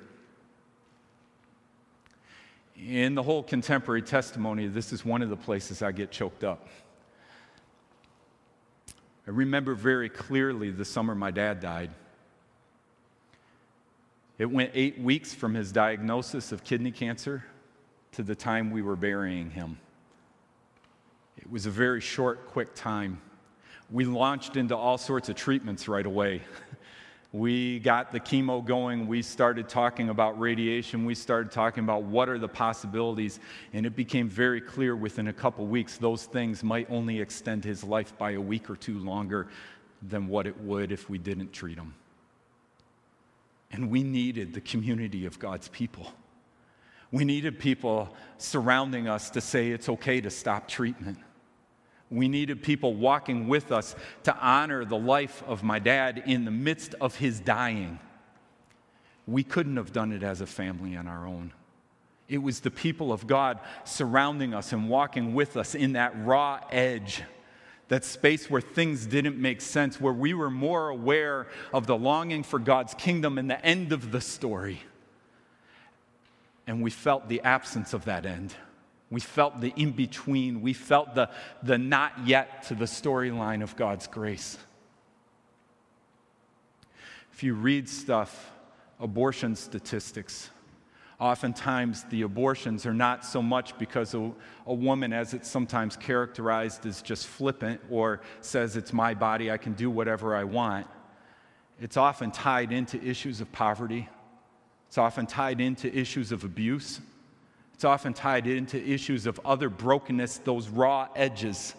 In 2.75 3.13
the 3.13 3.21
whole 3.21 3.43
contemporary 3.43 4.01
testimony, 4.01 4.65
this 4.65 4.91
is 4.91 5.05
one 5.05 5.21
of 5.21 5.29
the 5.29 5.37
places 5.37 5.83
I 5.83 5.91
get 5.91 6.09
choked 6.09 6.43
up. 6.43 6.67
I 9.27 9.29
remember 9.29 9.75
very 9.75 10.09
clearly 10.09 10.71
the 10.71 10.85
summer 10.85 11.13
my 11.13 11.29
dad 11.29 11.59
died. 11.59 11.91
It 14.39 14.49
went 14.49 14.71
eight 14.73 14.99
weeks 14.99 15.35
from 15.35 15.53
his 15.53 15.71
diagnosis 15.71 16.51
of 16.51 16.63
kidney 16.63 16.89
cancer 16.89 17.43
to 18.13 18.23
the 18.23 18.35
time 18.35 18.71
we 18.71 18.81
were 18.81 18.95
burying 18.95 19.49
him. 19.49 19.77
It 21.37 21.49
was 21.49 21.65
a 21.65 21.71
very 21.71 22.01
short, 22.01 22.47
quick 22.47 22.75
time. 22.75 23.21
We 23.89 24.05
launched 24.05 24.57
into 24.57 24.75
all 24.75 24.97
sorts 24.97 25.29
of 25.29 25.35
treatments 25.35 25.87
right 25.87 26.05
away. 26.05 26.41
We 27.33 27.79
got 27.79 28.11
the 28.11 28.19
chemo 28.19 28.63
going. 28.63 29.07
We 29.07 29.21
started 29.21 29.69
talking 29.69 30.09
about 30.09 30.37
radiation. 30.37 31.05
We 31.05 31.15
started 31.15 31.49
talking 31.49 31.85
about 31.85 32.03
what 32.03 32.27
are 32.27 32.37
the 32.37 32.49
possibilities. 32.49 33.39
And 33.71 33.85
it 33.85 33.95
became 33.95 34.27
very 34.27 34.59
clear 34.59 34.97
within 34.97 35.29
a 35.29 35.33
couple 35.33 35.65
weeks 35.65 35.97
those 35.97 36.25
things 36.25 36.61
might 36.61 36.91
only 36.91 37.21
extend 37.21 37.63
his 37.63 37.85
life 37.85 38.17
by 38.17 38.31
a 38.31 38.41
week 38.41 38.69
or 38.69 38.75
two 38.75 38.99
longer 38.99 39.47
than 40.01 40.27
what 40.27 40.45
it 40.45 40.59
would 40.59 40.91
if 40.91 41.09
we 41.09 41.17
didn't 41.17 41.53
treat 41.53 41.77
him. 41.77 41.93
And 43.71 43.89
we 43.89 44.03
needed 44.03 44.53
the 44.53 44.61
community 44.61 45.25
of 45.25 45.39
God's 45.39 45.69
people. 45.69 46.11
We 47.11 47.25
needed 47.25 47.59
people 47.59 48.09
surrounding 48.37 49.07
us 49.07 49.29
to 49.31 49.41
say 49.41 49.71
it's 49.71 49.89
okay 49.89 50.21
to 50.21 50.29
stop 50.29 50.67
treatment. 50.67 51.17
We 52.09 52.27
needed 52.27 52.63
people 52.63 52.93
walking 52.93 53.47
with 53.47 53.71
us 53.71 53.95
to 54.23 54.35
honor 54.37 54.85
the 54.85 54.97
life 54.97 55.43
of 55.45 55.63
my 55.63 55.79
dad 55.79 56.23
in 56.25 56.45
the 56.45 56.51
midst 56.51 56.95
of 57.01 57.15
his 57.15 57.39
dying. 57.39 57.99
We 59.27 59.43
couldn't 59.43 59.77
have 59.77 59.93
done 59.93 60.11
it 60.11 60.23
as 60.23 60.41
a 60.41 60.45
family 60.45 60.95
on 60.95 61.07
our 61.07 61.25
own. 61.27 61.53
It 62.27 62.39
was 62.39 62.61
the 62.61 62.71
people 62.71 63.11
of 63.11 63.27
God 63.27 63.59
surrounding 63.83 64.53
us 64.53 64.71
and 64.71 64.89
walking 64.89 65.33
with 65.33 65.57
us 65.57 65.75
in 65.75 65.93
that 65.93 66.13
raw 66.25 66.61
edge, 66.71 67.23
that 67.89 68.05
space 68.05 68.49
where 68.49 68.61
things 68.61 69.05
didn't 69.05 69.37
make 69.37 69.59
sense, 69.59 69.99
where 69.99 70.13
we 70.13 70.33
were 70.33 70.49
more 70.49 70.89
aware 70.89 71.47
of 71.73 71.87
the 71.87 71.97
longing 71.97 72.43
for 72.43 72.57
God's 72.57 72.93
kingdom 72.93 73.37
and 73.37 73.49
the 73.49 73.63
end 73.65 73.91
of 73.91 74.11
the 74.11 74.21
story 74.21 74.81
and 76.71 76.81
we 76.81 76.89
felt 76.89 77.27
the 77.27 77.41
absence 77.41 77.93
of 77.93 78.05
that 78.05 78.25
end. 78.25 78.55
We 79.09 79.19
felt 79.19 79.59
the 79.59 79.73
in 79.75 79.91
between. 79.91 80.61
We 80.61 80.71
felt 80.71 81.15
the, 81.15 81.29
the 81.61 81.77
not 81.77 82.13
yet 82.25 82.63
to 82.69 82.75
the 82.75 82.85
storyline 82.85 83.61
of 83.61 83.75
God's 83.75 84.07
grace. 84.07 84.57
If 87.33 87.43
you 87.43 87.55
read 87.55 87.89
stuff, 87.89 88.53
abortion 89.01 89.53
statistics, 89.57 90.49
oftentimes 91.19 92.05
the 92.05 92.21
abortions 92.21 92.85
are 92.85 92.93
not 92.93 93.25
so 93.25 93.41
much 93.41 93.77
because 93.77 94.13
a, 94.13 94.31
a, 94.65 94.73
woman, 94.73 95.11
as 95.11 95.33
it's 95.33 95.51
sometimes 95.51 95.97
characterized, 95.97 96.85
is 96.85 97.01
just 97.01 97.27
flippant 97.27 97.81
or 97.89 98.21
says, 98.39 98.77
It's 98.77 98.93
my 98.93 99.13
body, 99.13 99.51
I 99.51 99.57
can 99.57 99.73
do 99.73 99.89
whatever 99.91 100.37
I 100.37 100.45
want. 100.45 100.87
It's 101.81 101.97
often 101.97 102.31
tied 102.31 102.71
into 102.71 102.97
issues 103.03 103.41
of 103.41 103.51
poverty 103.51 104.07
it's 104.91 104.97
often 104.97 105.25
tied 105.25 105.61
into 105.61 105.87
issues 105.97 106.33
of 106.33 106.43
abuse. 106.43 106.99
It's 107.73 107.85
often 107.85 108.13
tied 108.13 108.45
into 108.45 108.77
issues 108.77 109.25
of 109.25 109.39
other 109.45 109.69
brokenness, 109.69 110.39
those 110.39 110.67
raw 110.67 111.07
edges. 111.15 111.75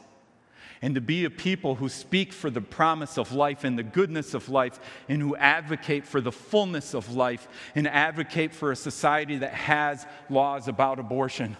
and 0.80 0.94
to 0.94 1.00
be 1.02 1.26
a 1.26 1.30
people 1.30 1.74
who 1.74 1.90
speak 1.90 2.32
for 2.32 2.48
the 2.48 2.62
promise 2.62 3.18
of 3.18 3.32
life 3.32 3.64
and 3.64 3.78
the 3.78 3.82
goodness 3.82 4.32
of 4.32 4.48
life, 4.48 4.80
and 5.10 5.20
who 5.20 5.36
advocate 5.36 6.06
for 6.06 6.22
the 6.22 6.32
fullness 6.32 6.94
of 6.94 7.14
life, 7.14 7.48
and 7.74 7.86
advocate 7.86 8.54
for 8.54 8.72
a 8.72 8.76
society 8.76 9.36
that 9.36 9.52
has 9.52 10.06
laws 10.30 10.66
about 10.66 10.98
abortion. 10.98 11.54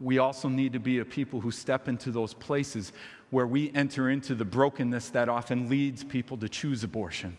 We 0.00 0.16
also 0.16 0.48
need 0.48 0.72
to 0.72 0.80
be 0.80 0.98
a 0.98 1.04
people 1.04 1.42
who 1.42 1.50
step 1.50 1.88
into 1.88 2.10
those 2.10 2.32
places 2.32 2.92
where 3.28 3.46
we 3.46 3.70
enter 3.74 4.08
into 4.08 4.34
the 4.34 4.46
brokenness 4.46 5.10
that 5.10 5.28
often 5.28 5.68
leads 5.68 6.02
people 6.02 6.38
to 6.38 6.48
choose 6.48 6.82
abortion. 6.82 7.36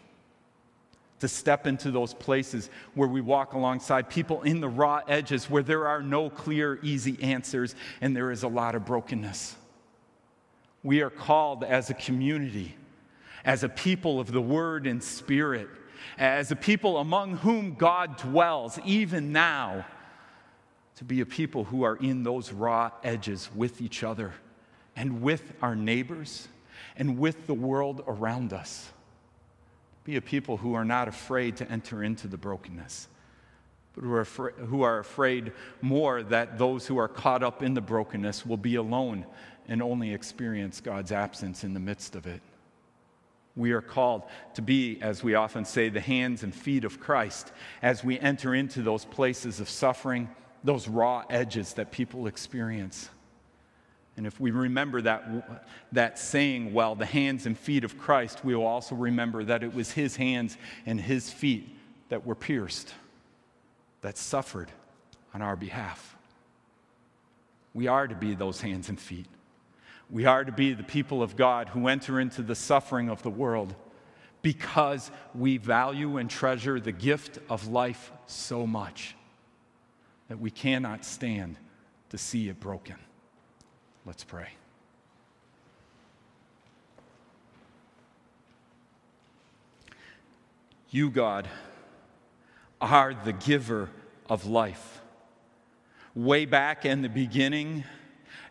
To 1.21 1.27
step 1.29 1.65
into 1.65 1.91
those 1.91 2.13
places 2.13 2.69
where 2.93 3.07
we 3.07 3.21
walk 3.21 3.53
alongside 3.53 4.09
people 4.09 4.41
in 4.41 4.59
the 4.59 4.67
raw 4.67 5.01
edges 5.07 5.49
where 5.49 5.63
there 5.63 5.87
are 5.87 6.01
no 6.01 6.29
clear, 6.29 6.77
easy 6.83 7.17
answers 7.21 7.73
and 8.01 8.15
there 8.15 8.31
is 8.31 8.43
a 8.43 8.47
lot 8.47 8.75
of 8.75 8.85
brokenness. 8.85 9.55
We 10.83 11.01
are 11.01 11.09
called 11.09 11.63
as 11.63 11.89
a 11.89 11.93
community, 11.93 12.75
as 13.45 13.63
a 13.63 13.69
people 13.69 14.19
of 14.19 14.31
the 14.31 14.41
Word 14.41 14.85
and 14.85 15.01
Spirit, 15.01 15.69
as 16.17 16.51
a 16.51 16.55
people 16.55 16.97
among 16.97 17.37
whom 17.37 17.75
God 17.75 18.17
dwells, 18.17 18.77
even 18.85 19.31
now, 19.31 19.85
to 20.97 21.03
be 21.03 21.21
a 21.21 21.25
people 21.25 21.63
who 21.63 21.83
are 21.83 21.95
in 21.95 22.23
those 22.23 22.51
raw 22.51 22.91
edges 23.03 23.49
with 23.55 23.81
each 23.81 24.03
other 24.03 24.33
and 24.95 25.21
with 25.21 25.53
our 25.61 25.75
neighbors 25.75 26.47
and 26.95 27.17
with 27.17 27.47
the 27.47 27.53
world 27.53 28.03
around 28.07 28.53
us. 28.53 28.91
Be 30.05 30.15
a 30.15 30.21
people 30.21 30.57
who 30.57 30.75
are 30.75 30.85
not 30.85 31.07
afraid 31.07 31.57
to 31.57 31.69
enter 31.69 32.03
into 32.03 32.27
the 32.27 32.37
brokenness, 32.37 33.07
but 33.93 34.03
who 34.03 34.13
are, 34.13 34.21
afraid, 34.21 34.53
who 34.55 34.83
are 34.83 34.99
afraid 34.99 35.51
more 35.81 36.21
that 36.23 36.59
those 36.59 36.85
who 36.85 36.97
are 36.97 37.07
caught 37.07 37.43
up 37.43 37.63
in 37.63 37.73
the 37.73 37.81
brokenness 37.81 38.45
will 38.45 38.57
be 38.57 38.75
alone 38.75 39.25
and 39.67 39.81
only 39.81 40.13
experience 40.13 40.79
God's 40.79 41.11
absence 41.11 41.63
in 41.63 41.73
the 41.73 41.79
midst 41.79 42.15
of 42.15 42.27
it. 42.27 42.41
We 43.55 43.71
are 43.71 43.81
called 43.81 44.23
to 44.53 44.61
be, 44.61 44.99
as 45.01 45.23
we 45.23 45.33
often 45.33 45.65
say, 45.65 45.89
the 45.89 46.01
hands 46.01 46.43
and 46.43 46.53
feet 46.53 46.85
of 46.85 46.99
Christ 46.99 47.51
as 47.81 48.03
we 48.03 48.19
enter 48.19 48.53
into 48.53 48.83
those 48.83 49.05
places 49.05 49.59
of 49.59 49.69
suffering, 49.69 50.29
those 50.63 50.87
raw 50.87 51.23
edges 51.29 51.73
that 51.73 51.91
people 51.91 52.27
experience. 52.27 53.09
And 54.17 54.25
if 54.25 54.39
we 54.39 54.51
remember 54.51 55.01
that, 55.01 55.61
that 55.91 56.17
saying 56.17 56.73
well, 56.73 56.95
the 56.95 57.05
hands 57.05 57.45
and 57.45 57.57
feet 57.57 57.83
of 57.83 57.97
Christ, 57.97 58.45
we 58.45 58.55
will 58.55 58.65
also 58.65 58.95
remember 58.95 59.43
that 59.43 59.61
it 59.61 59.73
was 59.73 59.91
his 59.91 60.15
hands 60.15 60.57
and 60.85 60.99
his 60.99 61.29
feet 61.29 61.77
that 62.09 62.25
were 62.25 62.35
pierced, 62.35 62.93
that 64.01 64.17
suffered 64.17 64.71
on 65.33 65.41
our 65.41 65.57
behalf. 65.57 66.15
We 67.73 67.87
are 67.87 68.07
to 68.07 68.15
be 68.15 68.35
those 68.35 68.61
hands 68.61 68.87
and 68.87 68.99
feet. 68.99 69.25
We 70.09 70.25
are 70.25 70.45
to 70.45 70.51
be 70.51 70.73
the 70.73 70.83
people 70.83 71.21
of 71.21 71.35
God 71.35 71.69
who 71.69 71.87
enter 71.87 72.19
into 72.19 72.41
the 72.41 72.55
suffering 72.55 73.09
of 73.09 73.21
the 73.21 73.29
world 73.29 73.75
because 74.41 75.11
we 75.33 75.57
value 75.57 76.17
and 76.17 76.29
treasure 76.29 76.79
the 76.79 76.91
gift 76.91 77.39
of 77.49 77.67
life 77.67 78.11
so 78.27 78.65
much 78.65 79.15
that 80.29 80.39
we 80.39 80.51
cannot 80.51 81.03
stand 81.03 81.57
to 82.09 82.17
see 82.17 82.47
it 82.47 82.59
broken. 82.59 82.95
Let's 84.05 84.23
pray. 84.23 84.49
You, 90.89 91.09
God, 91.09 91.49
are 92.79 93.13
the 93.13 93.33
giver 93.33 93.89
of 94.29 94.45
life. 94.45 95.01
Way 96.13 96.45
back 96.45 96.85
in 96.85 97.01
the 97.01 97.09
beginning, 97.09 97.83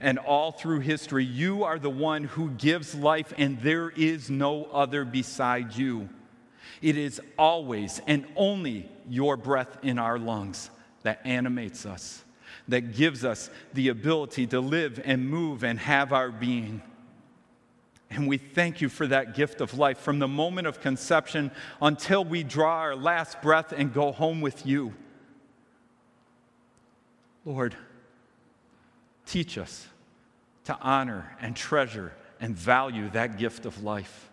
and 0.00 0.18
all 0.18 0.52
through 0.52 0.80
history, 0.80 1.24
you 1.24 1.64
are 1.64 1.78
the 1.78 1.88
one 1.88 2.24
who 2.24 2.50
gives 2.50 2.94
life, 2.94 3.32
and 3.38 3.60
there 3.60 3.90
is 3.90 4.28
no 4.28 4.64
other 4.64 5.04
beside 5.04 5.76
you. 5.76 6.08
It 6.82 6.98
is 6.98 7.20
always 7.38 8.00
and 8.06 8.26
only 8.36 8.90
your 9.08 9.36
breath 9.36 9.78
in 9.82 9.98
our 9.98 10.18
lungs 10.18 10.70
that 11.02 11.20
animates 11.24 11.86
us, 11.86 12.23
that 12.68 12.94
gives 12.94 13.24
us 13.24 13.50
the 13.74 13.88
ability 13.88 14.46
to 14.48 14.60
live 14.60 15.00
and 15.04 15.28
move 15.28 15.64
and 15.64 15.78
have 15.78 16.12
our 16.12 16.30
being. 16.30 16.82
And 18.10 18.28
we 18.28 18.38
thank 18.38 18.80
you 18.80 18.88
for 18.88 19.06
that 19.08 19.34
gift 19.34 19.60
of 19.60 19.76
life 19.76 19.98
from 19.98 20.18
the 20.18 20.28
moment 20.28 20.66
of 20.66 20.80
conception 20.80 21.50
until 21.82 22.24
we 22.24 22.42
draw 22.42 22.78
our 22.78 22.96
last 22.96 23.42
breath 23.42 23.72
and 23.72 23.92
go 23.92 24.12
home 24.12 24.40
with 24.40 24.64
you. 24.66 24.94
Lord, 27.44 27.76
teach 29.26 29.58
us 29.58 29.86
to 30.64 30.78
honor 30.80 31.36
and 31.40 31.56
treasure 31.56 32.12
and 32.40 32.56
value 32.56 33.10
that 33.10 33.36
gift 33.36 33.66
of 33.66 33.82
life. 33.82 34.30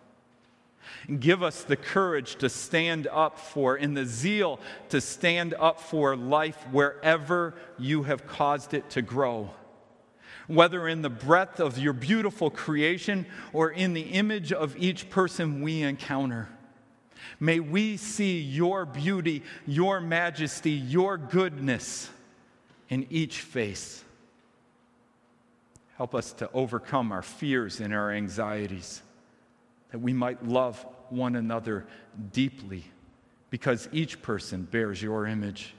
And 1.08 1.20
give 1.20 1.42
us 1.42 1.62
the 1.62 1.76
courage 1.76 2.36
to 2.36 2.48
stand 2.48 3.06
up 3.06 3.38
for, 3.38 3.76
and 3.76 3.96
the 3.96 4.04
zeal 4.04 4.60
to 4.90 5.00
stand 5.00 5.54
up 5.54 5.80
for 5.80 6.16
life 6.16 6.56
wherever 6.70 7.54
you 7.78 8.02
have 8.04 8.26
caused 8.26 8.74
it 8.74 8.90
to 8.90 9.02
grow. 9.02 9.50
Whether 10.48 10.88
in 10.88 11.02
the 11.02 11.10
breadth 11.10 11.60
of 11.60 11.78
your 11.78 11.92
beautiful 11.92 12.50
creation 12.50 13.26
or 13.52 13.70
in 13.70 13.94
the 13.94 14.02
image 14.02 14.52
of 14.52 14.76
each 14.76 15.08
person 15.08 15.62
we 15.62 15.82
encounter. 15.82 16.48
May 17.38 17.60
we 17.60 17.96
see 17.96 18.40
your 18.40 18.84
beauty, 18.84 19.42
your 19.66 20.00
majesty, 20.00 20.72
your 20.72 21.16
goodness 21.16 22.10
in 22.88 23.06
each 23.10 23.40
face. 23.40 24.04
Help 25.96 26.14
us 26.14 26.32
to 26.34 26.50
overcome 26.52 27.12
our 27.12 27.22
fears 27.22 27.80
and 27.80 27.94
our 27.94 28.10
anxieties, 28.10 29.02
that 29.92 30.00
we 30.00 30.12
might 30.12 30.44
love 30.46 30.84
one 31.10 31.36
another 31.36 31.86
deeply, 32.32 32.84
because 33.50 33.88
each 33.92 34.22
person 34.22 34.62
bears 34.62 35.00
your 35.00 35.26
image. 35.26 35.74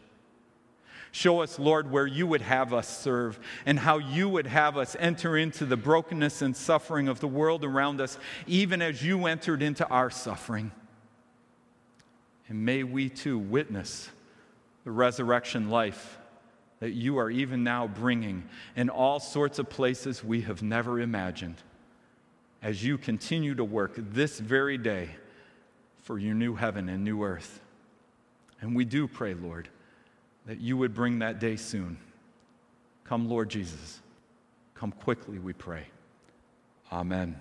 Show 1.12 1.41
us, 1.41 1.60
Lord, 1.60 1.91
where 1.91 2.08
you 2.08 2.26
would 2.26 2.41
have 2.41 2.73
us 2.73 2.88
serve 2.88 3.39
and 3.65 3.78
how 3.78 3.97
you 3.97 4.30
would 4.30 4.47
have 4.47 4.78
us 4.78 4.95
enter 4.99 5.36
into 5.38 5.65
the 5.65 5.78
brokenness 5.78 6.41
and 6.41 6.56
suffering 6.56 7.08
of 7.08 7.19
the 7.19 7.28
world 7.28 7.63
around 7.63 8.02
us, 8.02 8.17
even 8.47 8.82
as 8.82 9.04
you 9.04 9.26
entered 9.26 9.62
into 9.62 9.88
our 9.89 10.10
suffering. 10.10 10.71
And 12.47 12.65
may 12.65 12.84
we 12.84 13.10
too 13.10 13.38
witness 13.38 14.10
the 14.86 14.91
resurrection 14.91 15.69
life 15.69 16.19
that 16.80 16.91
you 16.91 17.17
are 17.17 17.30
even 17.30 17.63
now 17.63 17.88
bringing 17.88 18.43
in 18.76 18.89
all 18.89 19.19
sorts 19.19 19.58
of 19.60 19.69
places 19.69 20.23
we 20.23 20.41
have 20.41 20.62
never 20.62 20.99
imagined 20.99 21.56
as 22.63 22.82
you 22.82 22.97
continue 22.97 23.54
to 23.54 23.63
work 23.63 23.91
this 23.95 24.39
very 24.39 24.78
day 24.78 25.10
for 26.02 26.17
your 26.17 26.34
new 26.34 26.56
heaven 26.56 26.88
and 26.88 27.04
new 27.04 27.23
earth. 27.23 27.60
And 28.62 28.73
we 28.73 28.86
do 28.86 29.06
pray, 29.06 29.34
Lord, 29.34 29.67
that 30.45 30.62
you 30.62 30.78
would 30.78 30.93
bring 30.93 31.19
that 31.19 31.39
day 31.39 31.58
soon. 31.58 31.97
Come, 33.04 33.30
Lord 33.30 33.49
Jesus. 33.49 33.99
Come 34.76 34.93
quickly, 34.93 35.39
we 35.39 35.52
pray. 35.52 35.88
Amen. 36.91 37.38